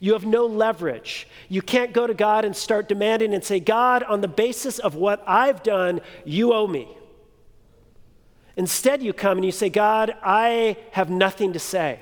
You 0.00 0.14
have 0.14 0.24
no 0.24 0.46
leverage. 0.46 1.28
You 1.50 1.60
can't 1.60 1.92
go 1.92 2.06
to 2.06 2.14
God 2.14 2.46
and 2.46 2.56
start 2.56 2.88
demanding 2.88 3.34
and 3.34 3.44
say, 3.44 3.60
God, 3.60 4.02
on 4.02 4.22
the 4.22 4.28
basis 4.28 4.78
of 4.78 4.94
what 4.94 5.22
I've 5.26 5.62
done, 5.62 6.00
you 6.24 6.54
owe 6.54 6.66
me. 6.66 6.88
Instead, 8.56 9.02
you 9.02 9.12
come 9.12 9.36
and 9.38 9.44
you 9.44 9.52
say, 9.52 9.68
God, 9.68 10.16
I 10.22 10.78
have 10.92 11.10
nothing 11.10 11.52
to 11.52 11.58
say. 11.58 12.00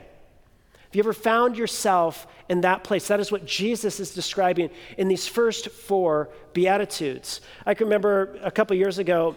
Have 0.89 0.95
you 0.97 1.01
ever 1.03 1.13
found 1.13 1.59
yourself 1.59 2.27
in 2.49 2.63
that 2.63 2.83
place? 2.85 3.09
That 3.09 3.21
is 3.21 3.31
what 3.31 3.45
Jesus 3.45 4.01
is 4.01 4.15
describing 4.15 4.71
in 4.97 5.09
these 5.09 5.27
first 5.27 5.69
four 5.69 6.31
Beatitudes. 6.55 7.41
I 7.67 7.75
can 7.75 7.87
remember 7.87 8.39
a 8.43 8.51
couple 8.51 8.77
years 8.77 8.99
ago, 8.99 9.37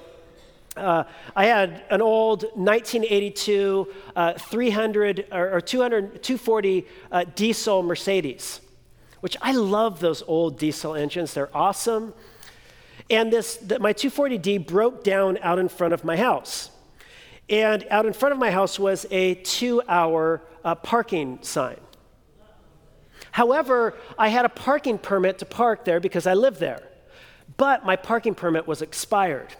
uh, 0.77 1.03
I 1.35 1.45
had 1.45 1.83
an 1.89 2.01
old 2.01 2.43
1982 2.43 3.87
uh, 4.15 4.33
300 4.33 5.27
or, 5.31 5.55
or 5.55 5.61
200, 5.61 6.23
240 6.23 6.87
uh, 7.11 7.25
diesel 7.35 7.83
Mercedes, 7.83 8.61
which 9.19 9.35
I 9.41 9.51
love 9.51 9.99
those 9.99 10.23
old 10.25 10.57
diesel 10.57 10.95
engines. 10.95 11.33
They're 11.33 11.55
awesome. 11.55 12.13
And 13.09 13.33
this, 13.33 13.57
the, 13.57 13.79
my 13.79 13.93
240D 13.93 14.65
broke 14.65 15.03
down 15.03 15.37
out 15.41 15.59
in 15.59 15.67
front 15.67 15.93
of 15.93 16.05
my 16.05 16.15
house. 16.15 16.69
And 17.49 17.85
out 17.89 18.05
in 18.05 18.13
front 18.13 18.31
of 18.31 18.39
my 18.39 18.51
house 18.51 18.79
was 18.79 19.05
a 19.11 19.35
two 19.35 19.81
hour 19.89 20.41
uh, 20.63 20.75
parking 20.75 21.39
sign. 21.41 21.79
However, 23.31 23.95
I 24.17 24.29
had 24.29 24.45
a 24.45 24.49
parking 24.49 24.97
permit 24.97 25.39
to 25.39 25.45
park 25.45 25.83
there 25.83 25.99
because 25.99 26.25
I 26.27 26.33
live 26.33 26.59
there, 26.59 26.81
but 27.57 27.85
my 27.85 27.97
parking 27.97 28.35
permit 28.35 28.67
was 28.67 28.81
expired. 28.81 29.53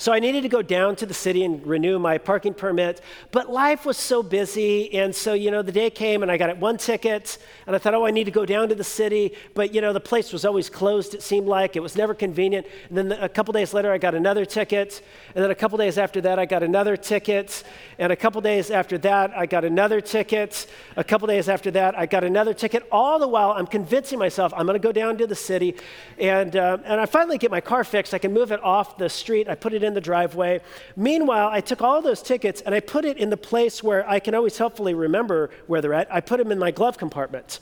So 0.00 0.14
I 0.14 0.18
needed 0.18 0.44
to 0.44 0.48
go 0.48 0.62
down 0.62 0.96
to 0.96 1.04
the 1.04 1.12
city 1.12 1.44
and 1.44 1.64
renew 1.66 1.98
my 1.98 2.16
parking 2.16 2.54
permit. 2.54 3.02
But 3.32 3.50
life 3.50 3.84
was 3.84 3.98
so 3.98 4.22
busy. 4.22 4.94
And 4.94 5.14
so, 5.14 5.34
you 5.34 5.50
know, 5.50 5.60
the 5.60 5.72
day 5.72 5.90
came 5.90 6.22
and 6.22 6.32
I 6.32 6.38
got 6.38 6.56
one 6.56 6.78
ticket. 6.78 7.36
And 7.66 7.76
I 7.76 7.78
thought, 7.78 7.92
oh, 7.92 8.06
I 8.06 8.10
need 8.10 8.24
to 8.24 8.30
go 8.30 8.46
down 8.46 8.70
to 8.70 8.74
the 8.74 8.82
city. 8.82 9.34
But, 9.52 9.74
you 9.74 9.82
know, 9.82 9.92
the 9.92 10.00
place 10.00 10.32
was 10.32 10.46
always 10.46 10.70
closed, 10.70 11.12
it 11.12 11.20
seemed 11.20 11.48
like. 11.48 11.76
It 11.76 11.80
was 11.80 11.96
never 11.96 12.14
convenient. 12.14 12.66
And 12.88 12.96
then 12.96 13.12
a 13.12 13.28
couple 13.28 13.52
days 13.52 13.74
later, 13.74 13.92
I 13.92 13.98
got 13.98 14.14
another 14.14 14.46
ticket. 14.46 15.02
And 15.34 15.44
then 15.44 15.50
a 15.50 15.54
couple 15.54 15.76
days 15.76 15.98
after 15.98 16.22
that, 16.22 16.38
I 16.38 16.46
got 16.46 16.62
another 16.62 16.96
ticket. 16.96 17.62
And 17.98 18.10
a 18.10 18.16
couple 18.16 18.40
days 18.40 18.70
after 18.70 18.96
that, 18.96 19.36
I 19.36 19.44
got 19.44 19.66
another 19.66 20.00
ticket. 20.00 20.66
A 20.96 21.04
couple 21.04 21.26
days 21.28 21.46
after 21.46 21.70
that, 21.72 21.98
I 21.98 22.06
got 22.06 22.24
another 22.24 22.54
ticket. 22.54 22.88
All 22.90 23.18
the 23.18 23.28
while, 23.28 23.50
I'm 23.50 23.66
convincing 23.66 24.18
myself 24.18 24.54
I'm 24.56 24.64
going 24.64 24.80
to 24.80 24.82
go 24.82 24.92
down 24.92 25.18
to 25.18 25.26
the 25.26 25.36
city. 25.36 25.76
And, 26.18 26.56
uh, 26.56 26.78
and 26.86 26.98
I 26.98 27.04
finally 27.04 27.36
get 27.36 27.50
my 27.50 27.60
car 27.60 27.84
fixed. 27.84 28.14
I 28.14 28.18
can 28.18 28.32
move 28.32 28.50
it 28.50 28.64
off 28.64 28.96
the 28.96 29.10
street. 29.10 29.46
I 29.46 29.54
put 29.56 29.74
it 29.74 29.82
in 29.82 29.89
the 29.94 30.00
driveway. 30.00 30.60
Meanwhile, 30.96 31.48
I 31.48 31.60
took 31.60 31.82
all 31.82 32.02
those 32.02 32.22
tickets 32.22 32.60
and 32.60 32.74
I 32.74 32.80
put 32.80 33.04
it 33.04 33.16
in 33.16 33.30
the 33.30 33.36
place 33.36 33.82
where 33.82 34.08
I 34.08 34.20
can 34.20 34.34
always 34.34 34.58
helpfully 34.58 34.94
remember 34.94 35.50
where 35.66 35.80
they're 35.80 35.94
at. 35.94 36.12
I 36.12 36.20
put 36.20 36.38
them 36.38 36.52
in 36.52 36.58
my 36.58 36.70
glove 36.70 36.98
compartment. 36.98 37.60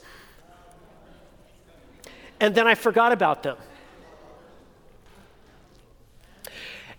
And 2.39 2.55
then 2.55 2.67
I 2.67 2.75
forgot 2.75 3.11
about 3.11 3.43
them. 3.43 3.57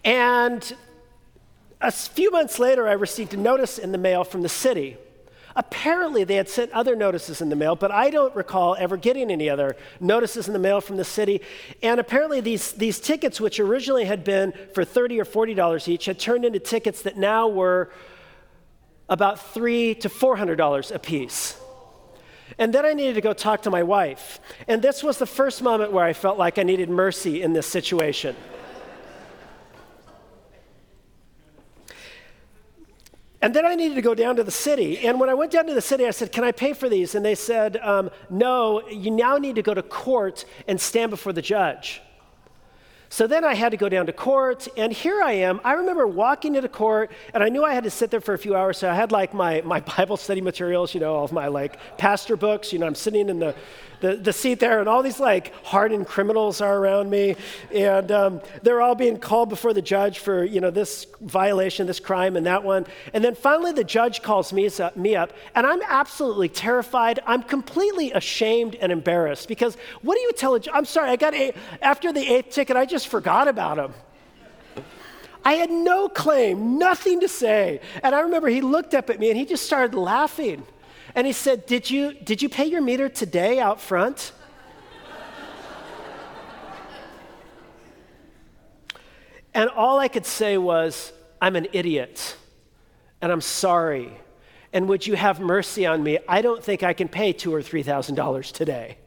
And 0.04 0.74
a 1.80 1.90
few 1.90 2.30
months 2.30 2.58
later, 2.58 2.86
I 2.88 2.92
received 2.92 3.34
a 3.34 3.36
notice 3.36 3.78
in 3.78 3.92
the 3.92 3.98
mail 3.98 4.24
from 4.24 4.42
the 4.42 4.48
city. 4.48 4.96
Apparently, 5.56 6.24
they 6.24 6.36
had 6.36 6.48
sent 6.48 6.70
other 6.72 6.94
notices 6.94 7.40
in 7.40 7.48
the 7.48 7.56
mail, 7.56 7.74
but 7.74 7.90
I 7.90 8.10
don't 8.10 8.34
recall 8.36 8.76
ever 8.78 8.96
getting 8.96 9.30
any 9.30 9.50
other 9.50 9.76
notices 9.98 10.46
in 10.46 10.52
the 10.52 10.58
mail 10.58 10.80
from 10.80 10.96
the 10.96 11.04
city. 11.04 11.40
And 11.82 11.98
apparently, 11.98 12.40
these, 12.40 12.72
these 12.72 13.00
tickets, 13.00 13.40
which 13.40 13.58
originally 13.58 14.04
had 14.04 14.22
been 14.22 14.52
for 14.74 14.84
30 14.84 15.20
or 15.20 15.24
$40 15.24 15.88
each, 15.88 16.04
had 16.04 16.18
turned 16.18 16.44
into 16.44 16.60
tickets 16.60 17.02
that 17.02 17.16
now 17.16 17.48
were 17.48 17.90
about 19.08 19.40
three 19.52 19.94
to 19.96 20.08
$400 20.08 20.94
a 20.94 20.98
piece. 20.98 21.56
And 22.58 22.72
then 22.72 22.84
I 22.84 22.92
needed 22.92 23.14
to 23.14 23.20
go 23.20 23.32
talk 23.32 23.62
to 23.62 23.70
my 23.70 23.82
wife. 23.82 24.40
And 24.68 24.82
this 24.82 25.02
was 25.02 25.18
the 25.18 25.26
first 25.26 25.62
moment 25.62 25.92
where 25.92 26.04
I 26.04 26.12
felt 26.12 26.38
like 26.38 26.58
I 26.58 26.62
needed 26.62 26.90
mercy 26.90 27.42
in 27.42 27.52
this 27.52 27.66
situation. 27.66 28.36
And 33.42 33.54
then 33.54 33.64
I 33.64 33.74
needed 33.74 33.94
to 33.94 34.02
go 34.02 34.14
down 34.14 34.36
to 34.36 34.44
the 34.44 34.50
city. 34.50 34.98
And 34.98 35.18
when 35.18 35.30
I 35.30 35.34
went 35.34 35.50
down 35.50 35.66
to 35.66 35.74
the 35.74 35.80
city, 35.80 36.06
I 36.06 36.10
said, 36.10 36.30
Can 36.30 36.44
I 36.44 36.52
pay 36.52 36.74
for 36.74 36.88
these? 36.88 37.14
And 37.14 37.24
they 37.24 37.34
said, 37.34 37.78
um, 37.78 38.10
No, 38.28 38.86
you 38.88 39.10
now 39.10 39.38
need 39.38 39.54
to 39.54 39.62
go 39.62 39.72
to 39.72 39.82
court 39.82 40.44
and 40.68 40.80
stand 40.80 41.10
before 41.10 41.32
the 41.32 41.42
judge. 41.42 42.02
So 43.12 43.26
then 43.26 43.44
I 43.44 43.54
had 43.54 43.70
to 43.70 43.76
go 43.76 43.88
down 43.88 44.06
to 44.06 44.12
court, 44.12 44.68
and 44.76 44.92
here 44.92 45.20
I 45.20 45.32
am. 45.32 45.60
I 45.64 45.72
remember 45.72 46.06
walking 46.06 46.54
into 46.54 46.68
court, 46.68 47.10
and 47.34 47.42
I 47.42 47.48
knew 47.48 47.64
I 47.64 47.74
had 47.74 47.82
to 47.82 47.90
sit 47.90 48.08
there 48.08 48.20
for 48.20 48.34
a 48.34 48.38
few 48.38 48.54
hours, 48.54 48.78
so 48.78 48.88
I 48.88 48.94
had 48.94 49.10
like 49.10 49.34
my, 49.34 49.62
my 49.62 49.80
Bible 49.96 50.16
study 50.16 50.40
materials, 50.40 50.94
you 50.94 51.00
know, 51.00 51.16
all 51.16 51.24
of 51.24 51.32
my 51.32 51.48
like 51.48 51.78
pastor 51.98 52.36
books. 52.36 52.72
You 52.72 52.78
know, 52.78 52.86
I'm 52.86 52.94
sitting 52.94 53.28
in 53.28 53.40
the 53.40 53.56
the, 54.00 54.16
the 54.16 54.32
seat 54.32 54.60
there, 54.60 54.80
and 54.80 54.88
all 54.88 55.02
these 55.02 55.20
like 55.20 55.54
hardened 55.64 56.06
criminals 56.06 56.60
are 56.60 56.76
around 56.76 57.10
me, 57.10 57.36
and 57.74 58.10
um, 58.10 58.40
they're 58.62 58.80
all 58.80 58.94
being 58.94 59.18
called 59.18 59.48
before 59.48 59.72
the 59.72 59.82
judge 59.82 60.18
for 60.18 60.44
you 60.44 60.60
know 60.60 60.70
this 60.70 61.06
violation, 61.20 61.86
this 61.86 62.00
crime, 62.00 62.36
and 62.36 62.46
that 62.46 62.64
one. 62.64 62.86
And 63.12 63.22
then 63.24 63.34
finally, 63.34 63.72
the 63.72 63.84
judge 63.84 64.22
calls 64.22 64.52
me 64.52 64.68
me 64.96 65.16
up, 65.16 65.32
and 65.54 65.66
I'm 65.66 65.82
absolutely 65.88 66.48
terrified. 66.48 67.20
I'm 67.26 67.42
completely 67.42 68.12
ashamed 68.12 68.74
and 68.76 68.90
embarrassed 68.90 69.48
because 69.48 69.76
what 70.02 70.14
do 70.14 70.20
you 70.20 70.32
tell 70.32 70.54
a? 70.54 70.60
I'm 70.72 70.84
sorry, 70.84 71.10
I 71.10 71.16
got 71.16 71.34
a, 71.34 71.52
after 71.82 72.12
the 72.12 72.20
eighth 72.20 72.50
ticket, 72.50 72.76
I 72.76 72.86
just 72.86 73.08
forgot 73.08 73.48
about 73.48 73.78
him. 73.78 73.94
I 75.44 75.54
had 75.54 75.70
no 75.70 76.08
claim, 76.08 76.78
nothing 76.78 77.20
to 77.20 77.28
say. 77.28 77.80
And 78.02 78.14
I 78.14 78.20
remember 78.20 78.48
he 78.48 78.60
looked 78.60 78.94
up 78.94 79.08
at 79.08 79.18
me 79.18 79.30
and 79.30 79.38
he 79.38 79.46
just 79.46 79.64
started 79.64 79.96
laughing. 79.96 80.64
And 81.14 81.26
he 81.26 81.32
said, 81.32 81.66
Did 81.66 81.90
you, 81.90 82.14
did 82.14 82.42
you 82.42 82.48
pay 82.48 82.66
your 82.66 82.80
meter 82.80 83.08
today 83.08 83.58
out 83.58 83.80
front? 83.80 84.32
and 89.54 89.68
all 89.70 89.98
I 89.98 90.08
could 90.08 90.26
say 90.26 90.58
was, 90.58 91.12
I'm 91.40 91.56
an 91.56 91.68
idiot, 91.72 92.36
and 93.20 93.32
I'm 93.32 93.40
sorry. 93.40 94.12
And 94.72 94.88
would 94.88 95.06
you 95.06 95.16
have 95.16 95.40
mercy 95.40 95.86
on 95.86 96.02
me? 96.02 96.18
I 96.28 96.42
don't 96.42 96.62
think 96.62 96.82
I 96.82 96.92
can 96.92 97.08
pay 97.08 97.32
two 97.32 97.52
or 97.52 97.62
three 97.62 97.82
thousand 97.82 98.14
dollars 98.14 98.52
today. 98.52 98.98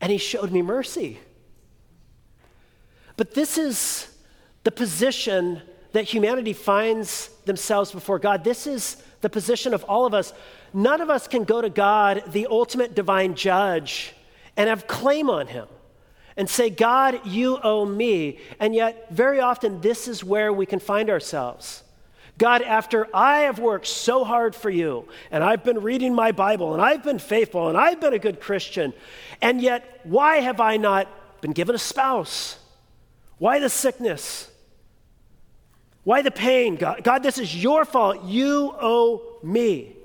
And 0.00 0.12
he 0.12 0.18
showed 0.18 0.52
me 0.52 0.62
mercy. 0.62 1.18
But 3.16 3.34
this 3.34 3.58
is 3.58 4.08
the 4.62 4.70
position 4.70 5.62
that 5.92 6.04
humanity 6.04 6.52
finds 6.52 7.28
themselves 7.46 7.90
before 7.90 8.18
God. 8.18 8.44
This 8.44 8.66
is 8.66 9.02
the 9.22 9.30
position 9.30 9.72
of 9.72 9.82
all 9.84 10.04
of 10.04 10.12
us. 10.12 10.32
None 10.72 11.00
of 11.00 11.10
us 11.10 11.28
can 11.28 11.44
go 11.44 11.60
to 11.60 11.70
God, 11.70 12.24
the 12.32 12.46
ultimate 12.50 12.94
divine 12.94 13.34
judge, 13.34 14.14
and 14.56 14.68
have 14.68 14.86
claim 14.86 15.30
on 15.30 15.46
him 15.46 15.66
and 16.36 16.48
say, 16.48 16.68
God, 16.70 17.26
you 17.26 17.58
owe 17.62 17.86
me. 17.86 18.38
And 18.60 18.74
yet, 18.74 19.10
very 19.10 19.40
often, 19.40 19.80
this 19.80 20.06
is 20.06 20.22
where 20.22 20.52
we 20.52 20.66
can 20.66 20.78
find 20.78 21.08
ourselves. 21.08 21.82
God, 22.38 22.60
after 22.60 23.08
I 23.14 23.40
have 23.40 23.58
worked 23.58 23.86
so 23.86 24.22
hard 24.22 24.54
for 24.54 24.68
you, 24.68 25.08
and 25.30 25.42
I've 25.42 25.64
been 25.64 25.80
reading 25.80 26.14
my 26.14 26.32
Bible, 26.32 26.74
and 26.74 26.82
I've 26.82 27.02
been 27.02 27.18
faithful, 27.18 27.68
and 27.68 27.78
I've 27.78 28.00
been 28.00 28.12
a 28.12 28.18
good 28.18 28.40
Christian, 28.40 28.92
and 29.40 29.62
yet, 29.62 30.00
why 30.04 30.38
have 30.38 30.60
I 30.60 30.76
not 30.76 31.08
been 31.40 31.52
given 31.52 31.74
a 31.74 31.78
spouse? 31.78 32.58
Why 33.38 33.58
the 33.58 33.70
sickness? 33.70 34.50
Why 36.04 36.20
the 36.20 36.30
pain? 36.30 36.76
God, 36.76 37.02
God 37.02 37.22
this 37.22 37.38
is 37.38 37.54
your 37.56 37.86
fault. 37.86 38.24
You 38.24 38.74
owe 38.80 39.38
me. 39.42 39.95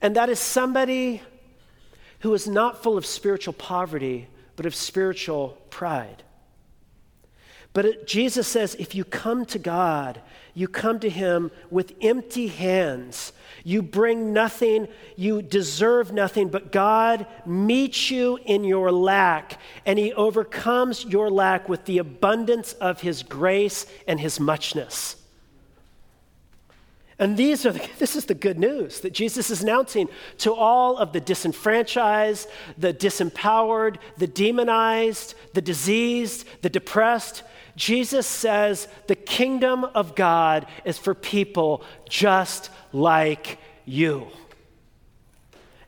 And 0.00 0.16
that 0.16 0.28
is 0.28 0.38
somebody 0.38 1.22
who 2.20 2.34
is 2.34 2.46
not 2.46 2.82
full 2.82 2.96
of 2.96 3.06
spiritual 3.06 3.54
poverty, 3.54 4.28
but 4.56 4.66
of 4.66 4.74
spiritual 4.74 5.58
pride. 5.70 6.22
But 7.72 7.84
it, 7.84 8.06
Jesus 8.06 8.48
says 8.48 8.74
if 8.76 8.94
you 8.94 9.04
come 9.04 9.44
to 9.46 9.58
God, 9.58 10.22
you 10.54 10.66
come 10.66 10.98
to 11.00 11.10
Him 11.10 11.50
with 11.70 11.92
empty 12.00 12.46
hands. 12.46 13.34
You 13.64 13.82
bring 13.82 14.32
nothing, 14.32 14.88
you 15.16 15.42
deserve 15.42 16.10
nothing, 16.10 16.48
but 16.48 16.72
God 16.72 17.26
meets 17.44 18.10
you 18.10 18.38
in 18.46 18.64
your 18.64 18.90
lack, 18.90 19.60
and 19.84 19.98
He 19.98 20.14
overcomes 20.14 21.04
your 21.04 21.30
lack 21.30 21.68
with 21.68 21.84
the 21.84 21.98
abundance 21.98 22.72
of 22.74 23.02
His 23.02 23.22
grace 23.22 23.84
and 24.08 24.18
His 24.18 24.40
muchness. 24.40 25.16
And 27.18 27.36
these 27.36 27.64
are 27.64 27.72
the, 27.72 27.88
this 27.98 28.16
is 28.16 28.26
the 28.26 28.34
good 28.34 28.58
news 28.58 29.00
that 29.00 29.12
Jesus 29.12 29.50
is 29.50 29.62
announcing 29.62 30.08
to 30.38 30.52
all 30.52 30.98
of 30.98 31.12
the 31.12 31.20
disenfranchised, 31.20 32.48
the 32.76 32.92
disempowered, 32.92 33.96
the 34.18 34.26
demonized, 34.26 35.34
the 35.54 35.62
diseased, 35.62 36.46
the 36.62 36.70
depressed. 36.70 37.42
Jesus 37.76 38.26
says 38.26 38.88
the 39.06 39.16
kingdom 39.16 39.84
of 39.84 40.14
God 40.14 40.66
is 40.84 40.98
for 40.98 41.14
people 41.14 41.82
just 42.08 42.70
like 42.92 43.58
you. 43.84 44.28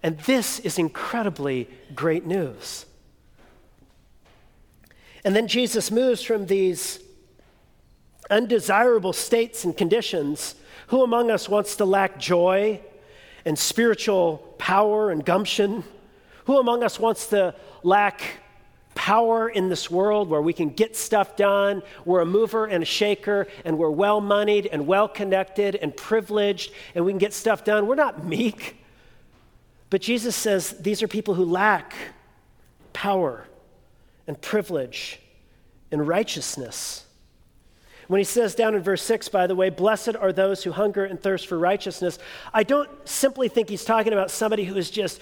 And 0.03 0.19
this 0.21 0.61
is 0.61 0.79
incredibly 0.79 1.69
great 1.95 2.25
news. 2.25 2.87
And 5.25 5.35
then 5.35 5.49
Jesus 5.49 5.91
moves 5.91 6.23
from 6.23 6.47
these 6.47 7.01
undesirable 8.31 9.12
states 9.12 9.64
and 9.64 9.77
conditions 9.77 10.55
who 10.88 11.03
among 11.03 11.31
us 11.31 11.48
wants 11.48 11.77
to 11.77 11.85
lack 11.85 12.18
joy 12.18 12.81
and 13.44 13.59
spiritual 13.59 14.38
power 14.59 15.11
and 15.11 15.24
gumption? 15.24 15.85
Who 16.46 16.59
among 16.59 16.83
us 16.83 16.98
wants 16.98 17.29
to 17.29 17.55
lack 17.83 18.22
power 18.94 19.48
in 19.48 19.68
this 19.68 19.90
world 19.90 20.29
where 20.29 20.42
we 20.42 20.53
can 20.53 20.70
get 20.70 20.96
stuff 20.96 21.37
done? 21.37 21.83
We're 22.05 22.20
a 22.20 22.27
mover 22.27 22.66
and 22.66 22.83
a 22.83 22.87
shaker, 22.87 23.46
and 23.64 23.79
we're 23.79 23.90
well 23.90 24.20
moneyed 24.20 24.66
and 24.66 24.87
well 24.87 25.09
connected 25.09 25.77
and 25.77 25.96
privileged, 25.96 26.72
and 26.94 27.05
we 27.05 27.12
can 27.12 27.18
get 27.18 27.35
stuff 27.35 27.64
done. 27.64 27.87
We're 27.87 27.94
not 27.94 28.24
meek. 28.24 28.83
But 29.90 30.01
Jesus 30.01 30.35
says 30.37 30.72
these 30.81 31.03
are 31.03 31.09
people 31.09 31.35
who 31.35 31.44
lack 31.44 31.94
power 32.92 33.46
and 34.27 34.40
privilege 34.40 35.20
and 35.90 36.07
righteousness. 36.07 37.05
When 38.09 38.18
he 38.18 38.25
says 38.25 38.55
down 38.55 38.75
in 38.75 38.83
verse 38.83 39.03
6, 39.03 39.29
by 39.29 39.47
the 39.47 39.55
way, 39.55 39.68
blessed 39.68 40.16
are 40.16 40.33
those 40.33 40.64
who 40.64 40.73
hunger 40.73 41.05
and 41.05 41.21
thirst 41.21 41.47
for 41.47 41.59
righteousness, 41.59 42.18
I 42.53 42.62
don't 42.62 42.90
simply 43.07 43.49
think 43.49 43.68
he's 43.68 43.85
talking 43.85 44.14
about 44.14 44.31
somebody 44.31 44.64
who 44.64 44.77
is 44.77 44.90
just 44.90 45.21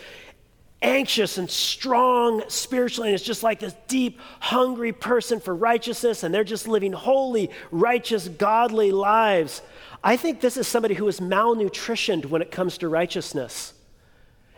anxious 0.83 1.37
and 1.37 1.51
strong 1.51 2.45
spiritually 2.49 3.09
and 3.09 3.15
is 3.15 3.23
just 3.23 3.43
like 3.43 3.59
this 3.59 3.75
deep, 3.89 4.21
hungry 4.39 4.93
person 4.93 5.41
for 5.41 5.55
righteousness 5.55 6.23
and 6.23 6.33
they're 6.33 6.45
just 6.45 6.69
living 6.69 6.93
holy, 6.93 7.51
righteous, 7.73 8.29
godly 8.29 8.93
lives. 8.93 9.63
I 10.05 10.17
think 10.17 10.41
this 10.41 10.57
is 10.57 10.69
somebody 10.69 10.95
who 10.95 11.09
is 11.09 11.19
malnutritioned 11.19 12.27
when 12.27 12.41
it 12.41 12.53
comes 12.53 12.79
to 12.79 12.89
righteousness. 12.89 13.73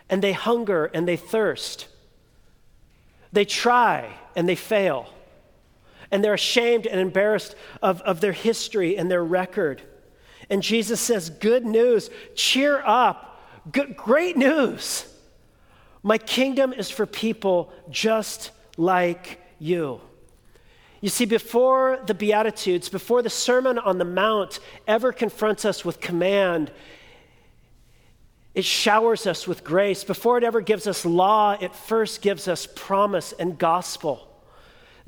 And 0.07 0.21
they 0.21 0.33
hunger 0.33 0.85
and 0.85 1.07
they 1.07 1.15
thirst. 1.15 1.87
They 3.31 3.45
try 3.45 4.13
and 4.35 4.47
they 4.47 4.55
fail. 4.55 5.09
And 6.11 6.23
they're 6.23 6.33
ashamed 6.33 6.87
and 6.87 6.99
embarrassed 6.99 7.55
of, 7.81 8.01
of 8.01 8.21
their 8.21 8.31
history 8.31 8.97
and 8.97 9.09
their 9.09 9.23
record. 9.23 9.81
And 10.49 10.63
Jesus 10.63 10.99
says, 10.99 11.29
Good 11.29 11.65
news, 11.65 12.09
cheer 12.35 12.81
up, 12.85 13.41
great 13.95 14.35
news. 14.35 15.05
My 16.01 16.17
kingdom 16.17 16.73
is 16.73 16.89
for 16.89 17.05
people 17.05 17.71
just 17.89 18.51
like 18.77 19.39
you. 19.59 20.01
You 21.01 21.09
see, 21.09 21.25
before 21.25 21.99
the 22.05 22.13
Beatitudes, 22.13 22.89
before 22.89 23.21
the 23.21 23.29
Sermon 23.29 23.77
on 23.77 23.97
the 23.97 24.05
Mount 24.05 24.59
ever 24.87 25.13
confronts 25.13 25.63
us 25.63 25.85
with 25.85 26.01
command, 26.01 26.71
it 28.53 28.65
showers 28.65 29.25
us 29.25 29.47
with 29.47 29.63
grace. 29.63 30.03
Before 30.03 30.37
it 30.37 30.43
ever 30.43 30.59
gives 30.59 30.87
us 30.87 31.05
law, 31.05 31.55
it 31.59 31.73
first 31.73 32.21
gives 32.21 32.47
us 32.47 32.67
promise 32.67 33.33
and 33.33 33.57
gospel. 33.57 34.28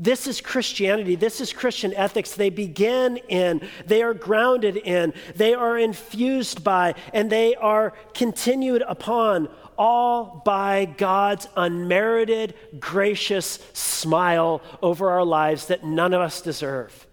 This 0.02 0.26
is 0.26 0.42
Christianity. 0.42 1.14
This 1.14 1.40
is 1.40 1.54
Christian 1.54 1.94
ethics. 1.94 2.32
They 2.32 2.50
begin 2.50 3.18
in, 3.18 3.62
they 3.86 4.02
are 4.02 4.16
grounded 4.16 4.76
in, 4.76 5.14
they 5.36 5.54
are 5.54 5.78
infused 5.78 6.64
by, 6.64 6.96
and 7.14 7.30
they 7.30 7.54
are 7.54 7.94
continued 8.16 8.82
upon 8.82 9.48
all 9.78 10.42
by 10.44 10.86
God's 10.86 11.48
unmerited, 11.56 12.56
gracious 12.80 13.60
smile 13.74 14.64
over 14.82 15.12
our 15.12 15.24
lives 15.24 15.68
that 15.68 15.84
none 15.84 16.16
of 16.16 16.22
us 16.22 16.42
deserve. 16.42 17.06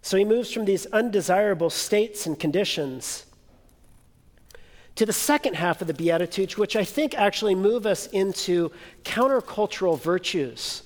So 0.00 0.16
he 0.16 0.24
moves 0.24 0.50
from 0.50 0.64
these 0.64 0.86
undesirable 0.86 1.68
states 1.68 2.24
and 2.24 2.40
conditions 2.40 3.26
to 4.98 5.06
the 5.06 5.12
second 5.12 5.54
half 5.54 5.80
of 5.80 5.86
the 5.86 5.94
Beatitudes, 5.94 6.58
which 6.58 6.74
I 6.74 6.82
think 6.82 7.14
actually 7.14 7.54
move 7.54 7.86
us 7.86 8.08
into 8.08 8.72
countercultural 9.04 9.96
virtues. 9.96 10.82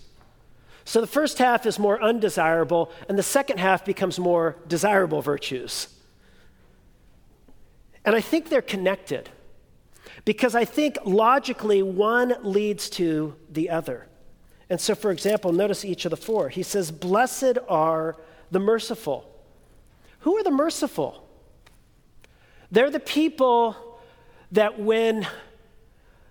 So 0.84 1.00
the 1.00 1.06
first 1.06 1.38
half 1.38 1.64
is 1.64 1.78
more 1.78 2.00
undesirable, 2.02 2.92
and 3.08 3.18
the 3.18 3.22
second 3.22 3.58
half 3.58 3.86
becomes 3.86 4.18
more 4.18 4.56
desirable 4.68 5.22
virtues. 5.22 5.88
And 8.04 8.14
I 8.14 8.20
think 8.20 8.50
they're 8.50 8.60
connected 8.60 9.30
because 10.26 10.54
I 10.54 10.66
think 10.66 10.98
logically 11.06 11.82
one 11.82 12.34
leads 12.42 12.90
to 12.90 13.34
the 13.50 13.70
other. 13.70 14.08
And 14.68 14.78
so, 14.78 14.94
for 14.94 15.10
example, 15.10 15.54
notice 15.54 15.86
each 15.86 16.04
of 16.04 16.10
the 16.10 16.18
four. 16.18 16.50
He 16.50 16.62
says, 16.62 16.90
Blessed 16.90 17.56
are 17.66 18.16
the 18.50 18.60
merciful. 18.60 19.26
Who 20.20 20.36
are 20.36 20.44
the 20.44 20.50
merciful? 20.50 21.26
They're 22.70 22.90
the 22.90 23.00
people 23.00 23.88
that 24.52 24.78
when 24.78 25.26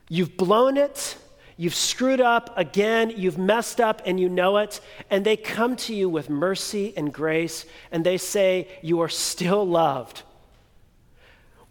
you've 0.10 0.38
blown 0.38 0.78
it, 0.78 1.18
you've 1.58 1.76
screwed 1.76 2.22
up 2.22 2.58
again, 2.58 3.14
you've 3.16 3.38
messed 3.38 3.80
up, 3.80 4.02
and 4.06 4.20
you 4.20 4.30
know 4.30 4.58
it, 4.58 4.80
and 5.10 5.26
they 5.26 5.38
come 5.38 5.76
to 5.76 5.94
you 5.94 6.10
with 6.10 6.30
mercy 6.30 6.94
and 6.98 7.14
grace, 7.14 7.66
and 7.92 8.06
they 8.06 8.18
say, 8.18 8.68
You 8.82 9.02
are 9.02 9.10
still 9.10 9.68
loved 9.68 10.24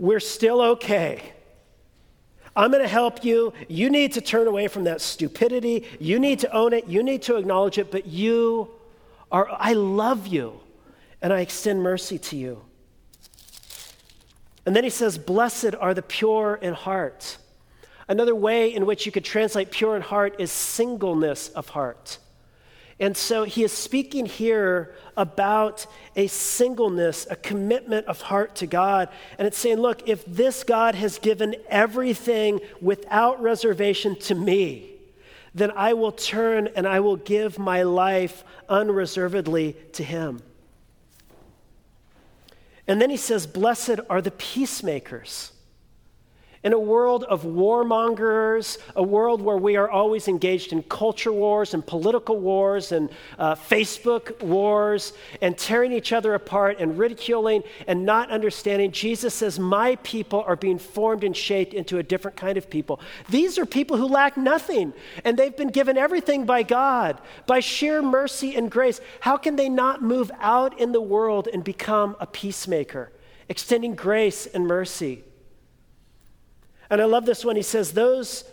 we're 0.01 0.19
still 0.19 0.63
okay. 0.63 1.35
I'm 2.57 2.71
going 2.71 2.83
to 2.83 2.89
help 2.89 3.23
you. 3.23 3.53
You 3.69 3.91
need 3.91 4.15
to 4.15 4.23
turn 4.23 4.47
away 4.49 4.67
from 4.67 4.85
that 4.85 5.03
stupidity. 5.03 5.85
You 6.01 6.19
need 6.19 6.41
to 6.41 6.51
own 6.53 6.73
it. 6.73 6.89
You 6.89 7.03
need 7.03 7.23
to 7.23 7.37
acknowledge 7.37 7.77
it. 7.77 7.91
But 7.91 8.07
you 8.07 8.71
are, 9.31 9.47
I 9.51 9.75
love 9.75 10.27
you 10.27 10.59
and 11.21 11.33
I 11.35 11.41
extend 11.41 11.83
mercy 11.83 12.19
to 12.19 12.37
you. 12.37 12.63
And 14.67 14.77
then 14.77 14.85
he 14.85 14.91
says, 14.91 15.19
Blessed 15.19 15.75
are 15.79 15.95
the 15.95 16.03
pure 16.03 16.59
in 16.61 16.75
heart. 16.75 17.39
Another 18.09 18.35
way 18.35 18.75
in 18.75 18.87
which 18.87 19.07
you 19.07 19.13
could 19.13 19.25
translate 19.25 19.71
pure 19.71 19.95
in 19.95 20.03
heart 20.03 20.37
is 20.39 20.51
singleness 20.51 21.49
of 21.51 21.69
heart. 21.69 22.19
And 22.99 23.17
so 23.17 23.45
he 23.45 23.65
is 23.65 23.73
speaking 23.73 24.27
here 24.27 24.95
about 25.17 25.87
a 26.17 26.27
singleness, 26.27 27.27
a 27.31 27.37
commitment 27.37 28.07
of 28.07 28.21
heart 28.21 28.57
to 28.57 28.67
God. 28.67 29.09
And 29.39 29.47
it's 29.47 29.57
saying, 29.57 29.79
look, 29.79 30.07
if 30.07 30.25
this 30.27 30.65
God 30.65 30.95
has 30.95 31.19
given 31.19 31.57
everything 31.69 32.61
without 32.83 33.41
reservation 33.41 34.17
to 34.17 34.35
me, 34.35 34.91
then 35.55 35.71
I 35.71 35.95
will 35.95 36.13
turn 36.13 36.69
and 36.77 36.87
I 36.87 37.01
will 37.01 37.17
give 37.17 37.59
my 37.59 37.85
life 37.85 38.45
unreservedly 38.69 39.77
to 39.93 40.05
him. 40.05 40.43
And 42.91 43.01
then 43.01 43.09
he 43.09 43.17
says, 43.17 43.47
Blessed 43.47 44.01
are 44.11 44.21
the 44.21 44.33
peacemakers. 44.33 45.53
In 46.63 46.75
a 46.75 46.79
world 46.79 47.25
of 47.25 47.45
warmongers, 47.45 48.77
a 48.95 49.03
world 49.03 49.41
where 49.41 49.57
we 49.57 49.77
are 49.77 49.89
always 49.89 50.29
engaged 50.29 50.75
in 50.75 50.83
culture 50.83 51.33
wars 51.33 51.73
and 51.73 51.87
political 51.87 52.39
wars 52.39 52.93
and 52.93 53.09
uh, 53.39 53.55
Facebook 53.55 54.43
wars 54.43 55.15
and 55.41 55.57
tearing 55.57 55.91
each 55.91 56.13
other 56.13 56.35
apart 56.35 56.77
and 56.79 56.99
ridiculing 56.99 57.63
and 57.87 58.05
not 58.05 58.31
understanding, 58.31 58.93
Jesus 58.93 59.33
says, 59.33 59.59
My 59.59 59.97
people 60.03 60.45
are 60.47 60.55
being 60.55 60.79
formed 60.79 61.25
and 61.25 61.35
shaped 61.35 61.73
into 61.73 61.97
a 61.97 62.03
different 62.03 62.37
kind 62.37 62.59
of 62.59 62.69
people. 62.69 63.01
These 63.31 63.59
are 63.59 63.65
people 63.65 63.97
who 63.97 64.07
lack 64.07 64.37
nothing 64.37 64.93
and 65.25 65.39
they've 65.39 65.57
been 65.57 65.69
given 65.69 65.97
everything 65.97 66.45
by 66.45 66.63
God, 66.63 67.23
by 67.47 67.61
sheer 67.61 68.03
mercy 68.03 68.55
and 68.55 68.71
grace. 68.71 69.01
How 69.21 69.39
can 69.39 69.57
they 69.57 69.71
not 69.71 70.03
move 70.03 70.31
out 70.41 70.79
in 70.79 70.93
the 70.93 71.01
world 71.01 71.49
and 71.51 71.65
become 71.65 72.17
a 72.21 72.27
peacemaker, 72.27 73.13
extending 73.49 73.95
grace 73.95 74.45
and 74.45 74.67
mercy? 74.67 75.25
And 76.91 77.01
I 77.01 77.05
love 77.05 77.25
this 77.25 77.45
one. 77.45 77.57
He 77.57 77.63
says, 77.63 77.93
Those 77.93 78.45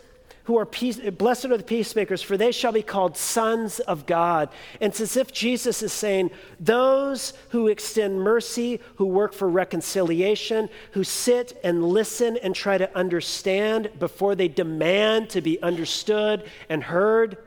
who 0.43 0.57
are 0.57 0.65
peace, 0.65 0.97
blessed 0.97 1.45
are 1.45 1.57
the 1.57 1.63
peacemakers, 1.63 2.21
for 2.21 2.37
they 2.37 2.53
shall 2.53 2.71
be 2.71 2.81
called 2.81 3.17
sons 3.17 3.79
of 3.81 4.05
God. 4.05 4.47
And 4.79 4.91
it's 4.91 5.01
as 5.01 5.17
if 5.17 5.33
Jesus 5.33 5.83
is 5.83 5.91
saying, 5.91 6.31
Those 6.59 7.33
who 7.49 7.67
extend 7.67 8.21
mercy, 8.21 8.79
who 8.95 9.05
work 9.07 9.33
for 9.33 9.49
reconciliation, 9.49 10.69
who 10.91 11.03
sit 11.03 11.59
and 11.63 11.83
listen 11.83 12.37
and 12.37 12.55
try 12.55 12.77
to 12.77 12.95
understand 12.95 13.89
before 13.99 14.35
they 14.35 14.47
demand 14.47 15.29
to 15.31 15.41
be 15.41 15.61
understood 15.61 16.49
and 16.69 16.83
heard 16.83 17.37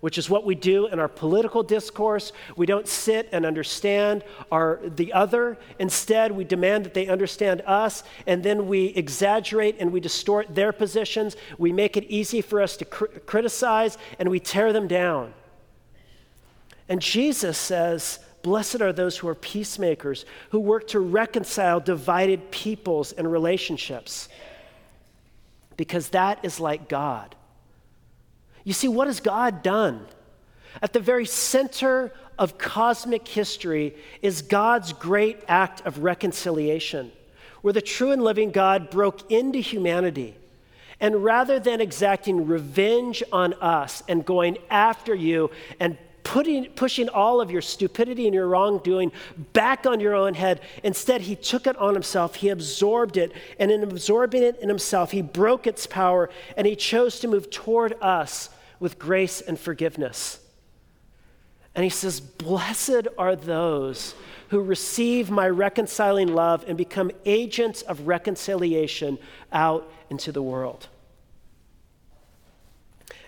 which 0.00 0.18
is 0.18 0.30
what 0.30 0.44
we 0.44 0.54
do 0.54 0.86
in 0.86 0.98
our 0.98 1.08
political 1.08 1.62
discourse. 1.62 2.32
We 2.56 2.66
don't 2.66 2.88
sit 2.88 3.28
and 3.32 3.44
understand 3.44 4.24
our, 4.50 4.80
the 4.82 5.12
other. 5.12 5.58
Instead, 5.78 6.32
we 6.32 6.44
demand 6.44 6.84
that 6.86 6.94
they 6.94 7.06
understand 7.06 7.62
us, 7.66 8.02
and 8.26 8.42
then 8.42 8.66
we 8.66 8.86
exaggerate 8.86 9.76
and 9.78 9.92
we 9.92 10.00
distort 10.00 10.54
their 10.54 10.72
positions. 10.72 11.36
We 11.58 11.72
make 11.72 11.96
it 11.96 12.04
easy 12.04 12.40
for 12.40 12.60
us 12.60 12.76
to 12.78 12.84
cr- 12.84 13.06
criticize, 13.26 13.98
and 14.18 14.28
we 14.30 14.40
tear 14.40 14.72
them 14.72 14.88
down. 14.88 15.34
And 16.88 17.00
Jesus 17.00 17.58
says, 17.58 18.20
Blessed 18.42 18.80
are 18.80 18.92
those 18.92 19.18
who 19.18 19.28
are 19.28 19.34
peacemakers, 19.34 20.24
who 20.50 20.60
work 20.60 20.88
to 20.88 21.00
reconcile 21.00 21.78
divided 21.78 22.50
peoples 22.50 23.12
and 23.12 23.30
relationships, 23.30 24.30
because 25.76 26.08
that 26.10 26.42
is 26.42 26.58
like 26.58 26.88
God. 26.88 27.36
You 28.70 28.74
see, 28.74 28.86
what 28.86 29.08
has 29.08 29.18
God 29.18 29.64
done? 29.64 30.06
At 30.80 30.92
the 30.92 31.00
very 31.00 31.26
center 31.26 32.12
of 32.38 32.56
cosmic 32.56 33.26
history 33.26 33.96
is 34.22 34.42
God's 34.42 34.92
great 34.92 35.42
act 35.48 35.84
of 35.84 36.04
reconciliation, 36.04 37.10
where 37.62 37.72
the 37.72 37.82
true 37.82 38.12
and 38.12 38.22
living 38.22 38.52
God 38.52 38.88
broke 38.88 39.28
into 39.28 39.58
humanity. 39.58 40.36
And 41.00 41.24
rather 41.24 41.58
than 41.58 41.80
exacting 41.80 42.46
revenge 42.46 43.24
on 43.32 43.54
us 43.54 44.04
and 44.06 44.24
going 44.24 44.58
after 44.70 45.16
you 45.16 45.50
and 45.80 45.98
putting, 46.22 46.66
pushing 46.66 47.08
all 47.08 47.40
of 47.40 47.50
your 47.50 47.62
stupidity 47.62 48.26
and 48.26 48.34
your 48.36 48.46
wrongdoing 48.46 49.10
back 49.52 49.84
on 49.84 49.98
your 49.98 50.14
own 50.14 50.34
head. 50.34 50.60
Instead, 50.84 51.22
he 51.22 51.34
took 51.34 51.66
it 51.66 51.76
on 51.78 51.94
himself. 51.94 52.36
He 52.36 52.50
absorbed 52.50 53.16
it. 53.16 53.32
And 53.58 53.72
in 53.72 53.82
absorbing 53.82 54.44
it 54.44 54.60
in 54.60 54.68
himself, 54.68 55.10
he 55.10 55.22
broke 55.22 55.66
its 55.66 55.88
power 55.88 56.30
and 56.56 56.68
he 56.68 56.76
chose 56.76 57.18
to 57.18 57.26
move 57.26 57.50
toward 57.50 58.00
us 58.00 58.50
with 58.80 58.98
grace 58.98 59.40
and 59.40 59.58
forgiveness. 59.58 60.40
And 61.74 61.84
he 61.84 61.90
says, 61.90 62.20
Blessed 62.20 63.06
are 63.16 63.36
those 63.36 64.14
who 64.48 64.60
receive 64.60 65.30
my 65.30 65.48
reconciling 65.48 66.34
love 66.34 66.64
and 66.66 66.76
become 66.76 67.12
agents 67.24 67.82
of 67.82 68.08
reconciliation 68.08 69.18
out 69.52 69.90
into 70.10 70.32
the 70.32 70.42
world. 70.42 70.88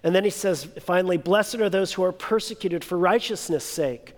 And 0.02 0.14
then 0.14 0.24
he 0.24 0.30
says, 0.30 0.64
finally, 0.80 1.16
blessed 1.16 1.56
are 1.56 1.70
those 1.70 1.92
who 1.92 2.02
are 2.02 2.12
persecuted 2.12 2.82
for 2.82 2.98
righteousness' 2.98 3.64
sake. 3.64 4.14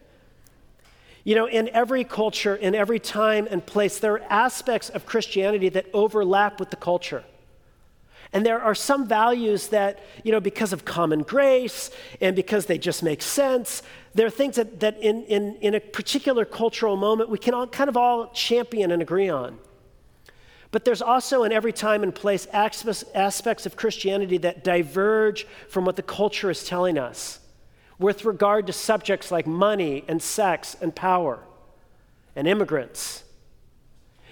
You 1.25 1.35
know, 1.35 1.47
in 1.47 1.69
every 1.71 2.05
culture, 2.05 2.57
in 2.57 2.75
every 2.75 2.99
time 2.99 3.47
and 3.51 3.65
place, 3.65 3.99
there 3.99 4.15
are 4.15 4.23
aspects 4.31 4.89
of 4.89 5.05
Christianity 5.05 5.69
that 5.71 5.87
overlap 5.93 6.59
with 6.59 6.71
the 6.71 6.77
culture. 6.77 7.25
And 8.35 8.45
there 8.45 8.61
are 8.61 8.75
some 8.75 9.07
values 9.07 9.69
that, 9.69 10.01
you 10.25 10.33
know, 10.33 10.41
because 10.41 10.73
of 10.73 10.85
common 10.85 11.23
grace 11.23 11.91
and 12.21 12.35
because 12.35 12.67
they 12.67 12.79
just 12.79 13.03
make 13.03 13.23
sense, 13.23 13.81
there 14.13 14.27
are 14.27 14.31
things 14.31 14.57
that, 14.57 14.81
that 14.81 15.01
in, 15.01 15.23
in, 15.27 15.57
in 15.63 15.75
a 15.77 15.81
particular 15.81 16.45
cultural 16.45 16.97
moment 16.97 17.31
we 17.31 17.39
can 17.39 17.55
all 17.55 17.69
kind 17.69 17.89
of 17.89 17.97
all 17.97 18.33
champion 18.33 18.91
and 18.91 19.01
agree 19.01 19.29
on. 19.29 19.59
But 20.73 20.85
there's 20.85 21.01
also 21.01 21.45
in 21.45 21.53
every 21.53 21.73
time 21.73 22.03
and 22.03 22.13
place 22.13 22.47
aspects 22.53 23.67
of 23.67 23.77
Christianity 23.77 24.39
that 24.39 24.65
diverge 24.65 25.47
from 25.69 25.85
what 25.85 25.95
the 25.95 26.03
culture 26.03 26.51
is 26.51 26.65
telling 26.65 26.99
us. 26.99 27.39
with 27.99 28.25
regard 28.25 28.67
to 28.67 28.73
subjects 28.73 29.31
like 29.31 29.47
money 29.47 30.05
and 30.09 30.23
sex 30.23 30.77
and 30.81 30.95
power 30.95 31.41
and 32.35 32.49
immigrants. 32.49 33.24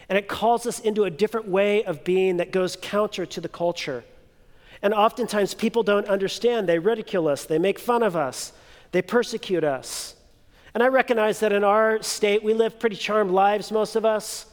And 0.08 0.18
it 0.18 0.28
calls 0.28 0.66
us 0.66 0.80
into 0.80 1.04
a 1.04 1.10
different 1.10 1.48
way 1.48 1.84
of 1.84 2.04
being 2.04 2.38
that 2.38 2.50
goes 2.50 2.76
counter 2.80 3.24
to 3.26 3.40
the 3.40 3.48
culture. 3.48 4.04
And 4.82 4.92
oftentimes 4.92 5.54
people 5.54 5.82
don't 5.82 6.08
understand. 6.08 6.68
They 6.68 6.78
ridicule 6.78 7.28
us, 7.28 7.44
they 7.44 7.58
make 7.58 7.78
fun 7.78 8.02
of 8.02 8.16
us, 8.16 8.52
they 8.90 9.02
persecute 9.02 9.64
us. 9.64 10.16
And 10.74 10.82
I 10.82 10.88
recognize 10.88 11.40
that 11.40 11.52
in 11.52 11.64
our 11.64 12.02
state, 12.02 12.42
we 12.42 12.54
live 12.54 12.78
pretty 12.78 12.96
charmed 12.96 13.30
lives, 13.30 13.70
most 13.70 13.94
of 13.94 14.04
us. 14.04 14.46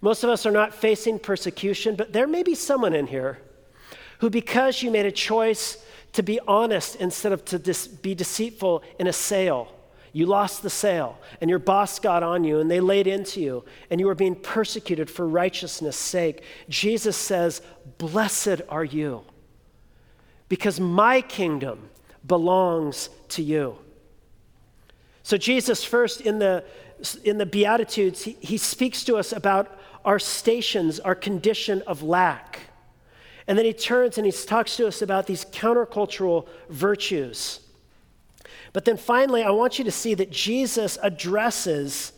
Most 0.00 0.22
of 0.22 0.30
us 0.30 0.46
are 0.46 0.52
not 0.52 0.74
facing 0.74 1.18
persecution, 1.18 1.96
but 1.96 2.12
there 2.12 2.26
may 2.26 2.42
be 2.42 2.54
someone 2.54 2.94
in 2.94 3.06
here 3.06 3.40
who, 4.20 4.30
because 4.30 4.82
you 4.82 4.90
made 4.90 5.06
a 5.06 5.12
choice 5.12 5.82
to 6.12 6.22
be 6.22 6.40
honest 6.46 6.96
instead 6.96 7.32
of 7.32 7.44
to 7.46 7.58
dis- 7.58 7.86
be 7.86 8.14
deceitful 8.14 8.82
in 8.98 9.06
a 9.06 9.12
sale, 9.12 9.68
you 10.16 10.24
lost 10.24 10.62
the 10.62 10.70
sale, 10.70 11.18
and 11.42 11.50
your 11.50 11.58
boss 11.58 11.98
got 11.98 12.22
on 12.22 12.42
you, 12.42 12.58
and 12.58 12.70
they 12.70 12.80
laid 12.80 13.06
into 13.06 13.38
you, 13.38 13.62
and 13.90 14.00
you 14.00 14.06
were 14.06 14.14
being 14.14 14.34
persecuted 14.34 15.10
for 15.10 15.28
righteousness' 15.28 15.94
sake. 15.94 16.42
Jesus 16.70 17.18
says, 17.18 17.60
Blessed 17.98 18.62
are 18.70 18.82
you, 18.82 19.24
because 20.48 20.80
my 20.80 21.20
kingdom 21.20 21.90
belongs 22.26 23.10
to 23.28 23.42
you. 23.42 23.76
So, 25.22 25.36
Jesus, 25.36 25.84
first 25.84 26.22
in 26.22 26.38
the, 26.38 26.64
in 27.22 27.36
the 27.36 27.44
Beatitudes, 27.44 28.22
he, 28.22 28.38
he 28.40 28.56
speaks 28.56 29.04
to 29.04 29.16
us 29.16 29.32
about 29.32 29.78
our 30.02 30.18
stations, 30.18 30.98
our 30.98 31.14
condition 31.14 31.82
of 31.86 32.02
lack. 32.02 32.60
And 33.46 33.58
then 33.58 33.66
he 33.66 33.74
turns 33.74 34.16
and 34.16 34.24
he 34.24 34.32
talks 34.32 34.76
to 34.76 34.86
us 34.86 35.02
about 35.02 35.26
these 35.26 35.44
countercultural 35.44 36.48
virtues. 36.70 37.60
But 38.76 38.84
then 38.84 38.98
finally, 38.98 39.42
I 39.42 39.52
want 39.52 39.78
you 39.78 39.86
to 39.86 39.90
see 39.90 40.12
that 40.12 40.30
Jesus 40.30 40.98
addresses 41.02 42.12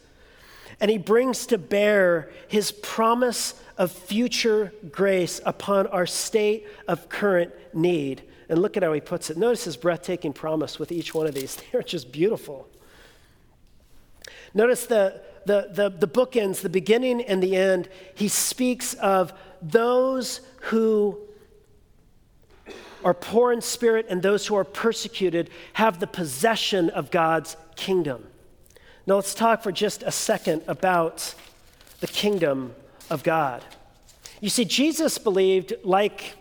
and 0.81 0.91
he 0.91 0.99
brings 0.99 1.47
to 1.47 1.57
bear 1.57 2.33
his 2.49 2.73
promise 2.73 3.55
of 3.77 3.93
future 3.93 4.73
grace 4.91 5.41
upon 5.47 5.87
our 5.87 6.05
state 6.05 6.67
of 6.89 7.09
current 7.09 7.53
need. 7.73 8.25
And 8.49 8.61
look 8.61 8.77
at 8.77 8.83
how 8.83 8.93
he 8.93 9.01
puts 9.01 9.31
it. 9.31 9.37
Notice 9.37 9.63
his 9.63 9.77
breathtaking 9.77 10.33
promise 10.33 10.81
with 10.81 10.91
each 10.91 11.15
one 11.15 11.29
of 11.29 11.35
these. 11.37 11.57
They're 11.73 11.81
just 11.81 12.11
beautiful. 12.11 12.69
Notice 14.53 14.87
the, 14.87 15.23
the, 15.47 15.69
the, 15.71 15.91
the 15.91 16.09
bookends, 16.09 16.63
the 16.63 16.69
beginning 16.69 17.23
and 17.23 17.41
the 17.41 17.55
end. 17.55 17.89
He 18.17 18.27
speaks 18.27 18.95
of 18.95 19.33
those 19.63 20.41
who 20.63 21.21
are 23.05 23.15
poor 23.15 23.53
in 23.53 23.61
spirit 23.61 24.07
and 24.09 24.23
those 24.23 24.47
who 24.47 24.55
are 24.57 24.65
persecuted 24.65 25.51
have 25.75 26.01
the 26.01 26.07
possession 26.07 26.91
of 26.91 27.11
God's 27.11 27.57
kingdom. 27.77 28.25
Now, 29.07 29.17
let's 29.17 29.35
talk 29.35 29.63
for 29.63 29.73
just 29.73 30.03
a 30.03 30.11
second 30.11 30.63
about 30.69 31.35
the 32.01 32.07
kingdom 32.07 32.75
of 33.11 33.23
God. 33.23 33.65
You 34.41 34.51
see, 34.51 34.65
Jesus 34.65 35.19
believed, 35.19 35.73
like 35.83 36.37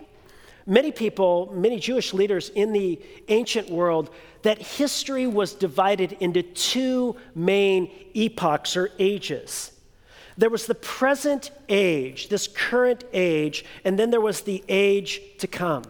many 0.66 0.92
people, 0.92 1.52
many 1.54 1.80
Jewish 1.80 2.14
leaders 2.14 2.50
in 2.50 2.74
the 2.74 3.02
ancient 3.30 3.70
world, 3.70 4.10
that 4.44 4.62
history 4.62 5.26
was 5.26 5.54
divided 5.54 6.18
into 6.20 6.44
two 6.44 7.16
main 7.34 7.90
epochs 8.14 8.78
or 8.78 8.92
ages. 9.00 9.72
There 10.38 10.50
was 10.50 10.68
the 10.68 10.76
present 10.76 11.50
age, 11.68 12.30
this 12.30 12.48
current 12.48 13.04
age, 13.12 13.66
and 13.84 13.98
then 13.98 14.12
there 14.12 14.22
was 14.22 14.42
the 14.42 14.64
age 14.70 15.22
to 15.40 15.48
come. 15.48 15.84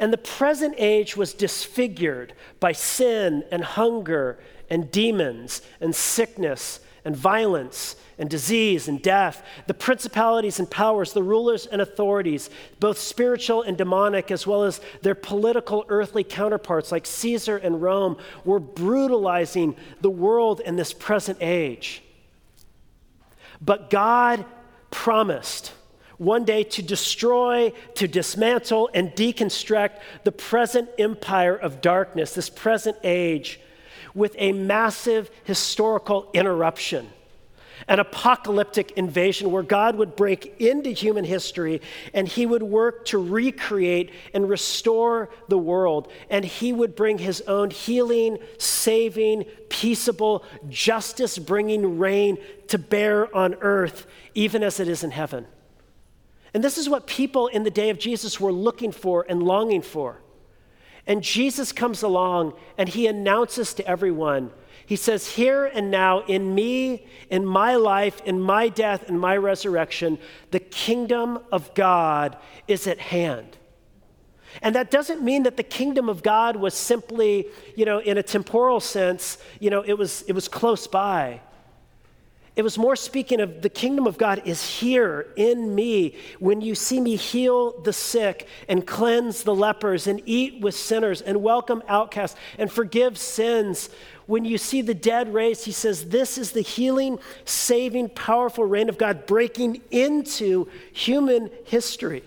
And 0.00 0.12
the 0.12 0.18
present 0.18 0.74
age 0.78 1.14
was 1.14 1.34
disfigured 1.34 2.32
by 2.58 2.72
sin 2.72 3.44
and 3.52 3.62
hunger 3.62 4.40
and 4.70 4.90
demons 4.90 5.60
and 5.78 5.94
sickness 5.94 6.80
and 7.04 7.14
violence 7.14 7.96
and 8.18 8.28
disease 8.28 8.88
and 8.88 9.02
death. 9.02 9.44
The 9.66 9.74
principalities 9.74 10.58
and 10.58 10.70
powers, 10.70 11.12
the 11.12 11.22
rulers 11.22 11.66
and 11.66 11.82
authorities, 11.82 12.48
both 12.78 12.98
spiritual 12.98 13.62
and 13.62 13.76
demonic, 13.76 14.30
as 14.30 14.46
well 14.46 14.64
as 14.64 14.80
their 15.02 15.14
political 15.14 15.84
earthly 15.88 16.24
counterparts 16.24 16.90
like 16.90 17.04
Caesar 17.04 17.58
and 17.58 17.82
Rome, 17.82 18.16
were 18.44 18.60
brutalizing 18.60 19.76
the 20.00 20.10
world 20.10 20.60
in 20.60 20.76
this 20.76 20.94
present 20.94 21.38
age. 21.42 22.02
But 23.60 23.90
God 23.90 24.46
promised 24.90 25.72
one 26.20 26.44
day 26.44 26.62
to 26.62 26.82
destroy, 26.82 27.72
to 27.94 28.06
dismantle, 28.06 28.90
and 28.92 29.10
deconstruct 29.12 30.00
the 30.24 30.30
present 30.30 30.86
empire 30.98 31.56
of 31.56 31.80
darkness, 31.80 32.34
this 32.34 32.50
present 32.50 32.94
age, 33.02 33.58
with 34.14 34.36
a 34.38 34.52
massive 34.52 35.30
historical 35.44 36.28
interruption 36.34 37.08
an 37.88 37.98
apocalyptic 37.98 38.92
invasion 38.92 39.50
where 39.50 39.62
God 39.62 39.96
would 39.96 40.14
break 40.14 40.60
into 40.60 40.90
human 40.90 41.24
history 41.24 41.80
and 42.12 42.28
he 42.28 42.46
would 42.46 42.62
work 42.62 43.06
to 43.06 43.18
recreate 43.18 44.10
and 44.34 44.48
restore 44.48 45.30
the 45.48 45.58
world. 45.58 46.10
And 46.28 46.44
he 46.44 46.72
would 46.72 46.94
bring 46.94 47.18
his 47.18 47.40
own 47.42 47.70
healing, 47.70 48.38
saving, 48.58 49.44
peaceable, 49.70 50.44
justice 50.68 51.38
bringing 51.38 51.98
reign 51.98 52.38
to 52.68 52.78
bear 52.78 53.34
on 53.34 53.54
earth, 53.60 54.06
even 54.34 54.62
as 54.62 54.78
it 54.78 54.86
is 54.86 55.02
in 55.02 55.10
heaven. 55.10 55.46
And 56.52 56.64
this 56.64 56.78
is 56.78 56.88
what 56.88 57.06
people 57.06 57.46
in 57.46 57.62
the 57.62 57.70
day 57.70 57.90
of 57.90 57.98
Jesus 57.98 58.40
were 58.40 58.52
looking 58.52 58.92
for 58.92 59.24
and 59.28 59.42
longing 59.42 59.82
for. 59.82 60.20
And 61.06 61.22
Jesus 61.22 61.72
comes 61.72 62.02
along 62.02 62.54
and 62.76 62.88
he 62.88 63.06
announces 63.06 63.74
to 63.74 63.86
everyone, 63.86 64.50
he 64.86 64.96
says, 64.96 65.28
Here 65.28 65.66
and 65.66 65.90
now, 65.90 66.20
in 66.20 66.52
me, 66.54 67.06
in 67.30 67.46
my 67.46 67.76
life, 67.76 68.20
in 68.24 68.40
my 68.40 68.68
death, 68.68 69.08
in 69.08 69.18
my 69.18 69.36
resurrection, 69.36 70.18
the 70.50 70.58
kingdom 70.58 71.38
of 71.52 71.72
God 71.74 72.36
is 72.66 72.88
at 72.88 72.98
hand. 72.98 73.56
And 74.62 74.74
that 74.74 74.90
doesn't 74.90 75.22
mean 75.22 75.44
that 75.44 75.56
the 75.56 75.62
kingdom 75.62 76.08
of 76.08 76.24
God 76.24 76.56
was 76.56 76.74
simply, 76.74 77.46
you 77.76 77.84
know, 77.84 78.00
in 78.00 78.18
a 78.18 78.22
temporal 78.22 78.80
sense, 78.80 79.38
you 79.60 79.70
know, 79.70 79.82
it 79.82 79.94
was, 79.94 80.22
it 80.22 80.32
was 80.32 80.48
close 80.48 80.88
by. 80.88 81.40
It 82.60 82.62
was 82.62 82.76
more 82.76 82.94
speaking 82.94 83.40
of 83.40 83.62
the 83.62 83.70
kingdom 83.70 84.06
of 84.06 84.18
God 84.18 84.42
is 84.44 84.80
here 84.80 85.28
in 85.34 85.74
me 85.74 86.14
when 86.40 86.60
you 86.60 86.74
see 86.74 87.00
me 87.00 87.16
heal 87.16 87.80
the 87.80 87.92
sick 87.94 88.46
and 88.68 88.86
cleanse 88.86 89.44
the 89.44 89.54
lepers 89.54 90.06
and 90.06 90.20
eat 90.26 90.60
with 90.60 90.74
sinners 90.74 91.22
and 91.22 91.42
welcome 91.42 91.82
outcasts 91.88 92.38
and 92.58 92.70
forgive 92.70 93.16
sins. 93.16 93.88
When 94.26 94.44
you 94.44 94.58
see 94.58 94.82
the 94.82 94.92
dead 94.92 95.32
raised, 95.32 95.64
he 95.64 95.72
says, 95.72 96.10
This 96.10 96.36
is 96.36 96.52
the 96.52 96.60
healing, 96.60 97.18
saving, 97.46 98.10
powerful 98.10 98.66
reign 98.66 98.90
of 98.90 98.98
God 98.98 99.24
breaking 99.24 99.80
into 99.90 100.68
human 100.92 101.48
history. 101.64 102.22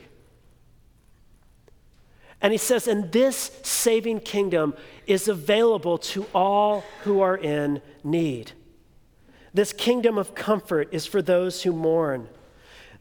And 2.42 2.52
he 2.52 2.58
says, 2.58 2.88
And 2.88 3.12
this 3.12 3.52
saving 3.62 4.22
kingdom 4.22 4.74
is 5.06 5.28
available 5.28 6.00
to 6.00 6.26
all 6.34 6.84
who 7.04 7.22
are 7.22 7.38
in 7.38 7.84
need. 8.04 8.54
This 9.54 9.74
kingdom 9.74 10.18
of 10.18 10.36
comfort 10.36 10.90
is 10.92 11.06
for 11.06 11.22
those 11.22 11.64
who 11.64 11.72
mourn. 11.72 12.28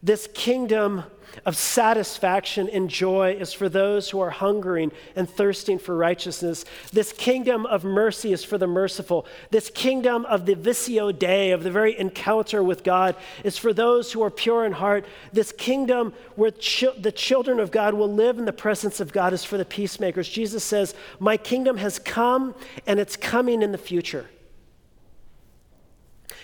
This 0.03 0.27
kingdom 0.33 1.03
of 1.45 1.55
satisfaction 1.55 2.69
and 2.69 2.89
joy 2.89 3.35
is 3.39 3.53
for 3.53 3.69
those 3.69 4.09
who 4.09 4.19
are 4.19 4.29
hungering 4.29 4.91
and 5.15 5.29
thirsting 5.29 5.79
for 5.79 5.95
righteousness. 5.95 6.63
This 6.91 7.11
kingdom 7.11 7.65
of 7.65 7.83
mercy 7.83 8.33
is 8.33 8.43
for 8.43 8.57
the 8.57 8.67
merciful. 8.67 9.25
This 9.49 9.69
kingdom 9.69 10.25
of 10.25 10.45
the 10.45 10.55
visio 10.55 11.11
Dei, 11.11 11.51
of 11.51 11.63
the 11.63 11.71
very 11.71 11.97
encounter 11.97 12.63
with 12.63 12.83
God, 12.83 13.15
is 13.43 13.57
for 13.57 13.73
those 13.73 14.11
who 14.11 14.21
are 14.21 14.29
pure 14.29 14.65
in 14.65 14.73
heart. 14.73 15.05
This 15.31 15.51
kingdom 15.51 16.13
where 16.35 16.51
chi- 16.51 16.93
the 16.97 17.11
children 17.11 17.59
of 17.59 17.71
God 17.71 17.93
will 17.93 18.13
live 18.13 18.37
in 18.37 18.45
the 18.45 18.53
presence 18.53 18.99
of 18.99 19.11
God 19.11 19.33
is 19.33 19.43
for 19.43 19.57
the 19.57 19.65
peacemakers. 19.65 20.29
Jesus 20.29 20.63
says, 20.63 20.93
My 21.19 21.37
kingdom 21.37 21.77
has 21.77 21.97
come 21.97 22.53
and 22.85 22.99
it's 22.99 23.15
coming 23.15 23.61
in 23.61 23.71
the 23.71 23.77
future. 23.77 24.27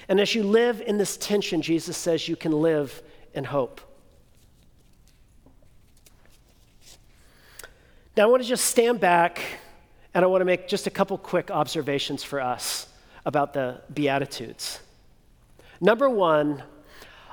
And 0.10 0.19
as 0.19 0.34
you 0.34 0.41
live 0.41 0.82
in 0.82 0.98
this 0.98 1.15
tension, 1.17 1.62
Jesus 1.62 1.95
says 1.95 2.28
you 2.28 2.36
can 2.36 2.52
live 2.52 3.02
in 3.36 3.43
hope. 3.43 3.80
Now, 8.17 8.24
I 8.24 8.26
want 8.26 8.41
to 8.41 8.50
just 8.50 8.65
stand 8.65 9.00
back 9.00 9.39
and 10.13 10.26
I 10.26 10.28
want 10.28 10.41
to 10.41 10.45
make 10.45 10.67
just 10.67 10.88
a 10.88 10.89
couple 10.89 11.17
quick 11.19 11.52
observations 11.52 12.24
for 12.24 12.41
us 12.41 12.88
about 13.24 13.54
the 13.54 13.82
Beatitudes. 13.93 14.80
Number 15.80 16.10
one, 16.10 16.63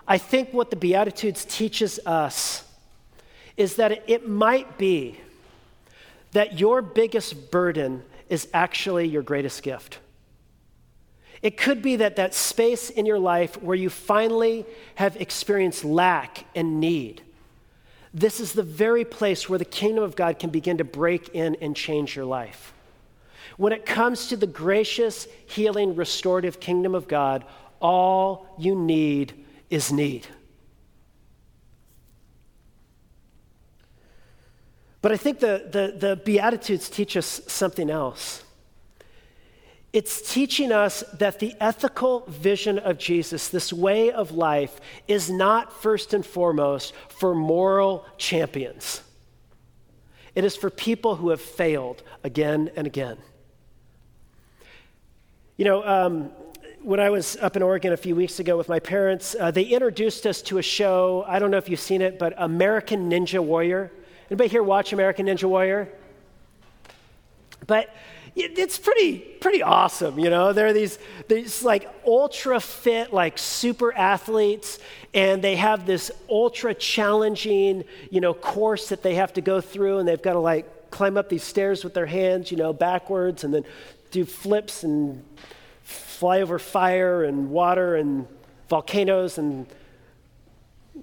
I 0.07 0.19
think 0.19 0.53
what 0.53 0.71
the 0.71 0.77
Beatitudes 0.77 1.47
teaches 1.47 1.99
us 2.05 2.63
is 3.57 3.77
that 3.77 4.09
it 4.09 4.29
might 4.29 4.77
be 4.77 5.19
that 6.33 6.61
your 6.61 6.83
biggest 6.83 7.51
burden 7.51 8.03
is 8.29 8.49
actually 8.53 9.07
your 9.07 9.23
greatest 9.23 9.63
gift. 9.63 9.99
It 11.43 11.57
could 11.57 11.83
be 11.83 11.97
that 11.97 12.17
that 12.17 12.35
space 12.35 12.91
in 12.91 13.07
your 13.07 13.19
life 13.19 13.63
where 13.63 13.77
you 13.77 13.91
finally 13.91 14.65
have 14.97 15.17
experienced 15.17 15.85
lack 15.85 16.45
and 16.55 16.81
need, 16.81 17.23
this 18.15 18.41
is 18.41 18.55
the 18.55 18.63
very 18.63 19.05
place 19.05 19.49
where 19.49 19.59
the 19.59 19.65
kingdom 19.65 20.03
of 20.03 20.17
God 20.17 20.39
can 20.39 20.49
begin 20.49 20.79
to 20.79 20.85
break 20.85 21.29
in 21.35 21.57
and 21.57 21.77
change 21.77 22.17
your 22.17 22.25
life. 22.25 22.73
When 23.59 23.73
it 23.73 23.85
comes 23.85 24.29
to 24.29 24.37
the 24.37 24.47
gracious, 24.47 25.29
healing, 25.47 25.95
restorative 25.95 26.59
kingdom 26.59 26.95
of 26.95 27.09
God, 27.09 27.45
all 27.81 28.47
you 28.59 28.75
need 28.75 29.35
is 29.69 29.93
need. 29.93 30.27
But 35.03 35.13
I 35.13 35.17
think 35.19 35.39
the, 35.39 35.69
the, 35.71 35.97
the 35.97 36.17
Beatitudes 36.17 36.89
teach 36.89 37.17
us 37.17 37.43
something 37.47 37.91
else. 37.91 38.43
It's 39.93 40.33
teaching 40.33 40.73
us 40.73 41.03
that 41.19 41.39
the 41.39 41.55
ethical 41.61 42.27
vision 42.29 42.79
of 42.79 42.99
Jesus, 42.99 43.49
this 43.49 43.73
way 43.73 44.11
of 44.11 44.33
life, 44.33 44.81
is 45.09 45.31
not 45.31 45.73
first 45.73 46.13
and 46.13 46.25
foremost 46.25 46.93
for 47.09 47.35
moral 47.35 48.05
champions. 48.19 49.01
It 50.35 50.45
is 50.45 50.55
for 50.55 50.69
people 50.69 51.17
who 51.17 51.31
have 51.31 51.41
failed 51.41 52.03
again 52.23 52.71
and 52.77 52.87
again. 52.87 53.17
You 55.57 55.65
know, 55.65 55.87
um, 55.87 56.31
when 56.83 57.01
I 57.01 57.09
was 57.09 57.39
up 57.39 57.57
in 57.57 57.63
Oregon 57.63 57.95
a 57.95 57.97
few 57.97 58.15
weeks 58.15 58.39
ago 58.39 58.59
with 58.59 58.69
my 58.69 58.79
parents, 58.79 59.35
uh, 59.41 59.51
they 59.51 59.63
introduced 59.63 60.27
us 60.27 60.43
to 60.43 60.59
a 60.59 60.63
show. 60.63 61.25
I 61.27 61.39
don't 61.39 61.51
know 61.51 61.57
if 61.57 61.71
you've 61.71 61.81
seen 61.81 62.03
it, 62.03 62.19
but 62.19 62.35
American 62.37 63.11
Ninja 63.11 63.43
Warrior. 63.43 63.91
Anybody 64.31 64.51
here 64.51 64.63
watch 64.63 64.93
American 64.93 65.27
Ninja 65.27 65.49
Warrior? 65.49 65.89
But 67.67 67.89
it's 68.37 68.79
pretty 68.79 69.19
pretty 69.19 69.63
awesome 69.63 70.19
you 70.19 70.31
know? 70.31 70.53
They're 70.53 70.73
these 70.73 70.99
these 71.29 71.63
like 71.63 71.89
ultra 72.07 72.61
fit 72.61 73.13
like 73.13 73.39
super 73.39 73.93
athletes 73.95 74.79
and 75.15 75.43
they 75.43 75.57
have 75.57 75.87
this 75.87 76.11
ultra 76.29 76.75
challenging 76.75 77.85
you 78.11 78.21
know 78.21 78.35
course 78.35 78.89
that 78.91 79.03
they 79.03 79.15
have 79.15 79.33
to 79.35 79.41
go 79.41 79.61
through 79.61 79.99
and 79.99 80.09
they've 80.09 80.23
got 80.23 80.35
to 80.35 80.41
like 80.41 80.91
climb 80.91 81.17
up 81.17 81.29
these 81.29 81.43
stairs 81.43 81.83
with 81.83 81.95
their 81.95 82.07
hands 82.07 82.51
you 82.51 82.57
know 82.57 82.73
backwards 82.73 83.43
and 83.45 83.53
then 83.53 83.65
do 84.11 84.25
flips 84.25 84.85
and 84.85 85.25
fly 85.83 86.41
over 86.41 86.59
fire 86.59 87.25
and 87.25 87.51
water 87.51 87.97
and 87.97 88.27
volcanoes 88.69 89.39
and 89.39 89.67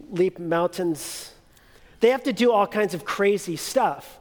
leap 0.10 0.40
mountains. 0.40 1.32
They 2.00 2.10
have 2.10 2.24
to 2.24 2.34
do 2.34 2.52
all 2.52 2.68
kinds 2.68 2.94
of 2.94 3.06
crazy 3.06 3.56
stuff 3.56 4.20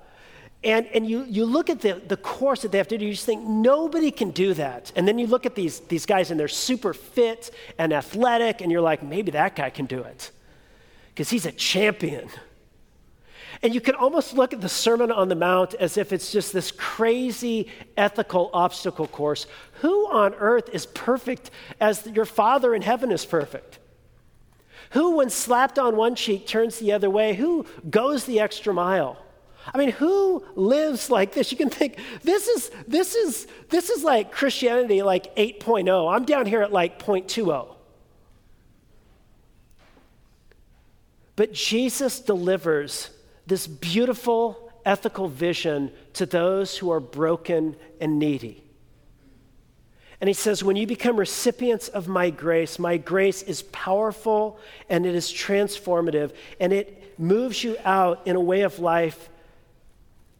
and, 0.65 0.87
and 0.89 1.09
you, 1.09 1.25
you 1.25 1.45
look 1.45 1.71
at 1.71 1.81
the, 1.81 2.01
the 2.07 2.17
course 2.17 2.63
that 2.63 2.71
they 2.71 2.79
have 2.79 2.89
to 2.89 2.99
do, 2.99 3.07
you 3.07 3.13
just 3.13 3.27
think 3.27 3.43
nobody 3.43 4.11
can 4.11 4.31
do 4.31 4.55
that. 4.55 4.93
And 4.95 5.09
then 5.09 5.19
you 5.19 5.27
look 5.27 5.45
at 5.45 5.55
these, 5.55 5.81
these 5.81 6.07
guys 6.07 6.31
and 6.31 6.39
they're 6.39 6.47
super 6.47 6.95
fit 6.95 7.51
and 7.79 7.93
athletic, 7.93 8.61
and 8.61 8.71
you're 8.71 8.81
like, 8.81 9.03
maybe 9.03 9.33
that 9.33 9.57
guy 9.57 9.71
can 9.71 9.87
do 9.87 10.03
it 10.03 10.31
because 11.09 11.31
he's 11.31 11.47
a 11.47 11.53
champion. 11.53 12.29
And 13.63 13.75
you 13.75 13.81
can 13.81 13.95
almost 13.95 14.35
look 14.35 14.53
at 14.53 14.61
the 14.61 14.69
Sermon 14.69 15.11
on 15.13 15.29
the 15.29 15.35
Mount 15.35 15.75
as 15.75 15.97
if 15.97 16.13
it's 16.13 16.33
just 16.33 16.53
this 16.53 16.71
crazy 16.71 17.69
ethical 17.97 18.51
obstacle 18.53 19.07
course. 19.07 19.47
Who 19.81 20.11
on 20.11 20.35
earth 20.35 20.69
is 20.73 20.87
perfect 20.87 21.51
as 21.81 22.07
your 22.07 22.25
Father 22.25 22.75
in 22.75 22.83
heaven 22.83 23.13
is 23.13 23.25
perfect? 23.25 23.79
Who, 24.91 25.17
when 25.17 25.31
slapped 25.31 25.79
on 25.79 25.97
one 25.97 26.15
cheek, 26.15 26.47
turns 26.47 26.79
the 26.79 26.93
other 26.93 27.11
way? 27.11 27.35
Who 27.35 27.67
goes 27.89 28.25
the 28.25 28.41
extra 28.41 28.75
mile? 28.75 29.19
I 29.73 29.79
mean, 29.79 29.91
who 29.91 30.45
lives 30.55 31.11
like 31.11 31.33
this? 31.33 31.53
You 31.53 31.59
can 31.59 31.71
think 31.71 31.99
this 32.23 32.49
is 32.49 32.71
this 32.89 33.15
is 33.15 33.47
this 33.69 33.91
is 33.91 34.03
like 34.03 34.33
Christianity 34.33 35.03
like 35.03 35.35
8.0. 35.37 36.13
I'm 36.13 36.25
down 36.25 36.47
here 36.47 36.63
at 36.63 36.73
like 36.73 36.99
0.20. 36.99 37.77
But 41.37 41.53
Jesus 41.53 42.21
delivers 42.21 43.11
this 43.47 43.67
beautiful 43.67 44.73
ethical 44.85 45.29
vision 45.29 45.93
to 46.15 46.27
those 46.27 46.77
who 46.77 46.91
are 46.91 47.01
broken 47.01 47.77
and 48.01 48.19
needy. 48.19 48.63
And 50.21 50.29
he 50.29 50.35
says, 50.35 50.63
When 50.63 50.77
you 50.77 50.87
become 50.87 51.17
recipients 51.17 51.89
of 51.89 52.07
my 52.07 52.31
grace, 52.31 52.79
my 52.79 52.97
grace 52.97 53.43
is 53.43 53.63
powerful 53.63 54.59
and 54.89 55.07
it 55.07 55.15
is 55.15 55.33
transformative 55.33 56.33
and 56.61 56.73
it 56.73 57.19
moves 57.19 57.65
you 57.65 57.77
out 57.85 58.21
in 58.27 58.37
a 58.37 58.41
way 58.41 58.63
of 58.63 58.79
life 58.79 59.29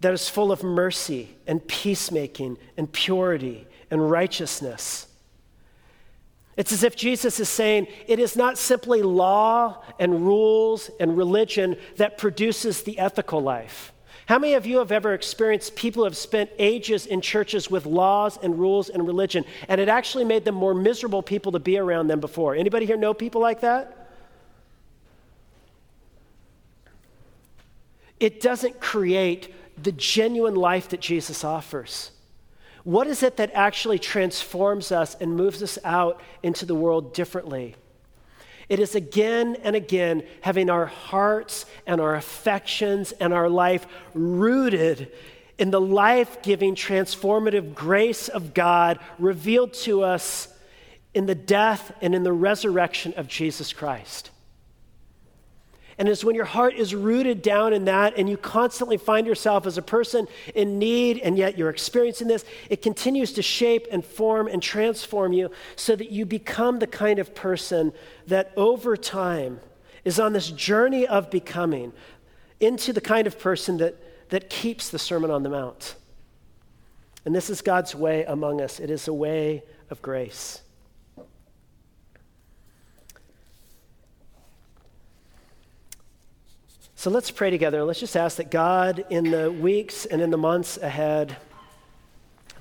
that 0.03 0.13
is 0.13 0.29
full 0.29 0.53
of 0.53 0.63
mercy 0.63 1.35
and 1.47 1.67
peacemaking 1.67 2.59
and 2.77 2.93
purity 2.93 3.67
and 3.91 4.11
righteousness. 4.11 5.07
It's 6.57 6.73
as 6.73 6.83
if 6.83 6.97
Jesus 6.97 7.41
is 7.41 7.49
saying 7.49 7.87
it 8.09 8.19
is 8.19 8.37
not 8.37 8.59
simply 8.59 9.01
law 9.01 9.83
and 9.99 10.27
rules 10.27 10.91
and 11.01 11.17
religion 11.17 11.77
that 11.97 12.19
produces 12.19 12.83
the 12.83 12.99
ethical 12.99 13.41
life. 13.41 13.93
How 14.27 14.39
many 14.39 14.55
of 14.55 14.67
you 14.67 14.79
have 14.79 14.93
ever 14.93 15.15
experienced 15.15 15.77
people 15.77 16.03
who 16.03 16.05
have 16.05 16.17
spent 16.17 16.51
ages 16.59 17.07
in 17.07 17.21
churches 17.21 17.71
with 17.71 17.87
laws 17.87 18.39
and 18.43 18.59
rules 18.59 18.89
and 18.89 19.07
religion, 19.07 19.45
and 19.69 19.81
it 19.81 19.89
actually 19.89 20.25
made 20.25 20.45
them 20.45 20.55
more 20.57 20.75
miserable 20.75 21.23
people 21.23 21.53
to 21.53 21.59
be 21.59 21.79
around 21.79 22.09
than 22.09 22.19
before? 22.19 22.57
Anybody 22.57 22.87
here 22.87 22.97
know 22.97 23.15
people 23.15 23.41
like 23.41 23.61
that? 23.61 24.09
It 28.19 28.41
doesn't 28.41 28.81
create 28.81 29.53
the 29.81 29.93
genuine 29.93 30.55
life 30.55 30.89
that 30.91 31.01
Jesus 31.01 31.45
offers? 31.45 32.11
What 32.85 33.07
is 33.07 33.23
it 33.23 33.37
that 33.37 33.53
actually 33.55 33.99
transforms 33.99 34.91
us 34.91 35.15
and 35.21 35.37
moves 35.37 35.63
us 35.63 35.79
out 35.85 36.21
into 36.43 36.67
the 36.67 36.75
world 36.75 37.15
differently? 37.15 37.77
It 38.69 38.81
is 38.81 38.95
again 38.95 39.57
and 39.63 39.77
again 39.77 40.25
having 40.41 40.71
our 40.71 40.87
hearts 40.87 41.67
and 41.87 42.01
our 42.01 42.15
affections 42.15 43.13
and 43.13 43.33
our 43.33 43.49
life 43.49 43.87
rooted 44.15 45.13
in 45.59 45.71
the 45.71 45.81
life 45.81 46.43
giving, 46.43 46.75
transformative 46.75 47.75
grace 47.75 48.29
of 48.29 48.55
God 48.55 48.99
revealed 49.19 49.75
to 49.75 50.03
us 50.03 50.49
in 51.15 51.27
the 51.27 51.35
death 51.35 51.93
and 52.01 52.15
in 52.15 52.25
the 52.25 52.33
resurrection 52.33 53.15
of 53.17 53.29
Jesus 53.29 53.73
Christ. 53.73 54.32
And 56.03 56.09
it's 56.09 56.25
when 56.25 56.35
your 56.35 56.47
heart 56.47 56.75
is 56.75 56.97
rooted 56.97 57.43
down 57.43 57.73
in 57.73 57.85
that 57.85 58.15
and 58.17 58.29
you 58.29 58.37
constantly 58.37 58.97
find 58.97 59.25
yourself 59.25 59.69
as 59.69 59.79
a 59.79 59.83
person 59.83 60.27
in 60.53 60.81
need 60.81 61.21
and 61.21 61.39
yet 61.39 61.57
you're 61.57 61.71
experiencing 61.71 62.27
this, 62.27 62.45
it 62.69 62.83
continues 62.83 63.33
to 63.35 63.41
shape 63.41 63.87
and 63.89 64.05
form 64.05 64.49
and 64.49 64.61
transform 64.61 65.33
you 65.33 65.53
so 65.77 65.95
that 65.95 66.11
you 66.11 66.27
become 66.27 66.81
the 66.81 66.89
kind 66.89 67.21
of 67.21 67.37
person 67.37 67.93
that 68.27 68.51
over 68.57 68.97
time 68.97 69.61
is 70.05 70.19
on 70.19 70.33
this 70.33 70.51
journey 70.51 71.07
of 71.07 71.31
becoming 71.31 71.93
into 72.59 72.93
the 72.93 73.01
kind 73.01 73.29
of 73.29 73.39
person 73.39 73.77
that, 73.77 73.95
that 74.31 74.51
keeps 74.51 74.91
the 74.91 74.99
Sermon 74.99 75.31
on 75.31 75.45
the 75.45 75.51
Mount. 75.51 75.95
And 77.25 77.33
this 77.33 77.49
is 77.49 77.61
God's 77.61 77.95
way 77.95 78.25
among 78.25 78.61
us, 78.61 78.81
it 78.81 78.91
is 78.91 79.07
a 79.07 79.15
way 79.15 79.63
of 79.89 80.03
grace. 80.03 80.63
So 87.03 87.11
let's 87.11 87.33
pray 87.33 87.51
together. 87.51 87.83
Let's 87.83 87.99
just 87.99 88.17
ask 88.17 88.37
that 88.37 88.53
God, 88.53 89.05
in 89.11 89.33
the 89.33 89.51
weeks 89.51 90.05
and 90.07 90.23
in 90.23 90.31
the 90.31 90.37
months 90.37 90.77
ahead, 90.77 91.37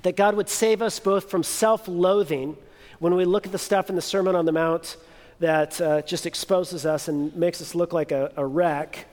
that 0.02 0.16
God 0.16 0.34
would 0.34 0.48
save 0.48 0.82
us 0.82 0.98
both 0.98 1.30
from 1.30 1.44
self 1.44 1.86
loathing 1.86 2.56
when 2.98 3.14
we 3.14 3.24
look 3.24 3.46
at 3.46 3.52
the 3.52 3.58
stuff 3.58 3.88
in 3.88 3.94
the 3.94 4.02
Sermon 4.02 4.34
on 4.34 4.44
the 4.44 4.50
Mount 4.50 4.96
that 5.38 5.80
uh, 5.80 6.02
just 6.02 6.26
exposes 6.26 6.84
us 6.84 7.06
and 7.06 7.32
makes 7.36 7.62
us 7.62 7.76
look 7.76 7.92
like 7.92 8.10
a, 8.10 8.32
a 8.36 8.44
wreck, 8.44 9.06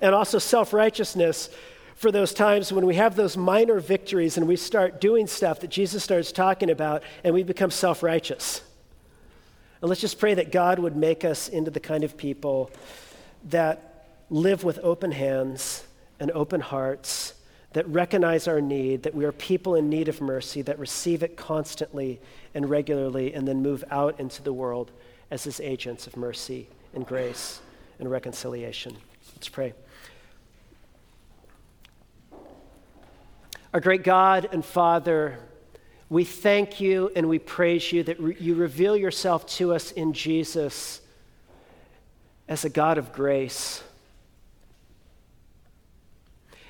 and 0.00 0.12
also 0.16 0.40
self 0.40 0.72
righteousness 0.72 1.48
for 1.94 2.10
those 2.10 2.34
times 2.34 2.72
when 2.72 2.86
we 2.86 2.96
have 2.96 3.14
those 3.14 3.36
minor 3.36 3.78
victories 3.78 4.36
and 4.36 4.48
we 4.48 4.56
start 4.56 5.00
doing 5.00 5.28
stuff 5.28 5.60
that 5.60 5.70
Jesus 5.70 6.02
starts 6.02 6.32
talking 6.32 6.70
about 6.70 7.04
and 7.22 7.36
we 7.36 7.44
become 7.44 7.70
self 7.70 8.02
righteous. 8.02 8.62
And 9.80 9.88
let's 9.88 10.00
just 10.00 10.18
pray 10.18 10.34
that 10.34 10.50
God 10.50 10.80
would 10.80 10.96
make 10.96 11.24
us 11.24 11.48
into 11.48 11.70
the 11.70 11.78
kind 11.78 12.02
of 12.02 12.16
people 12.16 12.72
that 13.44 13.92
live 14.30 14.64
with 14.64 14.78
open 14.82 15.12
hands 15.12 15.84
and 16.18 16.30
open 16.32 16.60
hearts, 16.60 17.34
that 17.74 17.86
recognize 17.88 18.46
our 18.46 18.60
need, 18.60 19.02
that 19.02 19.14
we 19.14 19.24
are 19.24 19.32
people 19.32 19.74
in 19.74 19.88
need 19.88 20.08
of 20.08 20.20
mercy, 20.20 20.62
that 20.62 20.78
receive 20.78 21.24
it 21.24 21.36
constantly 21.36 22.20
and 22.54 22.70
regularly, 22.70 23.34
and 23.34 23.46
then 23.48 23.60
move 23.62 23.82
out 23.90 24.18
into 24.20 24.42
the 24.42 24.52
world 24.52 24.92
as 25.30 25.42
his 25.42 25.58
agents 25.58 26.06
of 26.06 26.16
mercy 26.16 26.68
and 26.94 27.04
grace 27.04 27.60
and 27.98 28.08
reconciliation. 28.08 28.96
Let's 29.34 29.48
pray. 29.48 29.74
Our 33.72 33.80
great 33.80 34.04
God 34.04 34.48
and 34.52 34.64
Father, 34.64 35.40
we 36.08 36.22
thank 36.22 36.80
you 36.80 37.10
and 37.16 37.28
we 37.28 37.40
praise 37.40 37.90
you 37.90 38.04
that 38.04 38.20
re- 38.20 38.36
you 38.38 38.54
reveal 38.54 38.96
yourself 38.96 39.46
to 39.46 39.74
us 39.74 39.90
in 39.90 40.12
Jesus 40.12 41.00
as 42.46 42.64
a 42.64 42.68
God 42.68 42.98
of 42.98 43.12
grace 43.12 43.82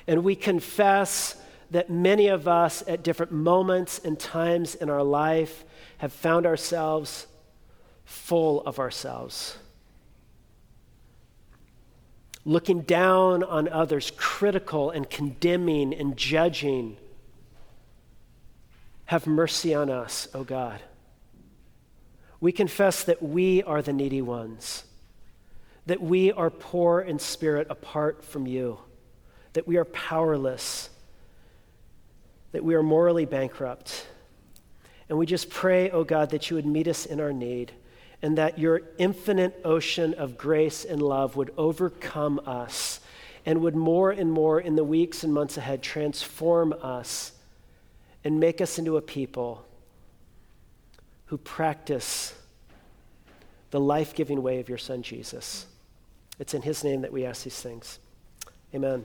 and 0.07 0.25
we 0.25 0.37
confess 0.37 1.37
that 1.71 1.91
many 1.91 2.29
of 2.29 2.47
us 2.47 2.83
at 2.87 3.03
different 3.03 3.33
moments 3.33 3.99
and 3.99 4.19
times 4.19 4.75
in 4.75 4.91
our 4.91 5.03
life 5.03 5.65
have 5.99 6.13
found 6.13 6.47
ourselves 6.47 7.27
full 8.05 8.61
of 8.63 8.79
ourselves. 8.79 9.57
Looking 12.45 12.83
down 12.83 13.43
on 13.43 13.69
others, 13.69 14.13
critical 14.17 14.91
and 14.91 15.09
condemning 15.09 15.95
and 15.95 16.17
judging. 16.17 16.99
Have 19.07 19.27
mercy 19.27 19.75
on 19.75 19.89
us, 19.89 20.29
O 20.35 20.45
God. 20.45 20.81
We 22.41 22.53
confess 22.53 23.05
that 23.05 23.23
we 23.23 23.63
are 23.63 23.81
the 23.81 23.95
needy 23.95 24.21
ones, 24.21 24.85
that 25.87 26.03
we 26.03 26.31
are 26.33 26.51
poor 26.51 27.01
in 27.01 27.19
spirit 27.19 27.67
apart 27.71 28.23
from 28.23 28.47
you, 28.47 28.79
that 29.55 29.67
we 29.67 29.77
are 29.77 29.85
powerless, 29.87 30.91
that 32.53 32.63
we 32.63 32.75
are 32.75 32.83
morally 32.83 33.25
bankrupt. 33.25 34.07
And 35.09 35.19
we 35.19 35.27
just 35.27 35.51
pray, 35.51 35.91
O 35.91 36.05
God, 36.05 36.31
that 36.31 36.51
you 36.51 36.57
would 36.57 36.67
meet 36.67 36.87
us 36.87 37.07
in 37.07 37.21
our 37.21 37.33
need 37.33 37.73
and 38.23 38.39
that 38.39 38.59
your 38.59 38.83
infinite 38.97 39.61
ocean 39.65 40.15
of 40.15 40.39
grace 40.39 40.85
and 40.85 41.03
love 41.03 41.37
would 41.37 41.53
overcome 41.57 42.41
us 42.47 43.01
and 43.45 43.61
would 43.61 43.77
more 43.77 44.11
and 44.11 44.33
more 44.33 44.59
in 44.59 44.77
the 44.77 44.85
weeks 44.85 45.25
and 45.25 45.35
months 45.35 45.57
ahead 45.57 45.83
transform 45.83 46.73
us 46.81 47.33
and 48.25 48.41
make 48.41 48.61
us 48.61 48.79
into 48.79 48.97
a 48.97 49.03
people 49.03 49.67
who 51.27 51.37
practice 51.37 52.35
the 53.71 53.81
life 53.81 54.15
giving 54.15 54.43
way 54.43 54.61
of 54.61 54.69
your 54.69 54.79
Son, 54.79 55.03
Jesus. 55.03 55.67
It's 56.39 56.55
in 56.55 56.63
His 56.63 56.83
name 56.83 57.03
that 57.03 57.13
we 57.13 57.27
ask 57.27 57.45
these 57.45 57.61
things. 57.61 57.99
Amen. 58.75 59.05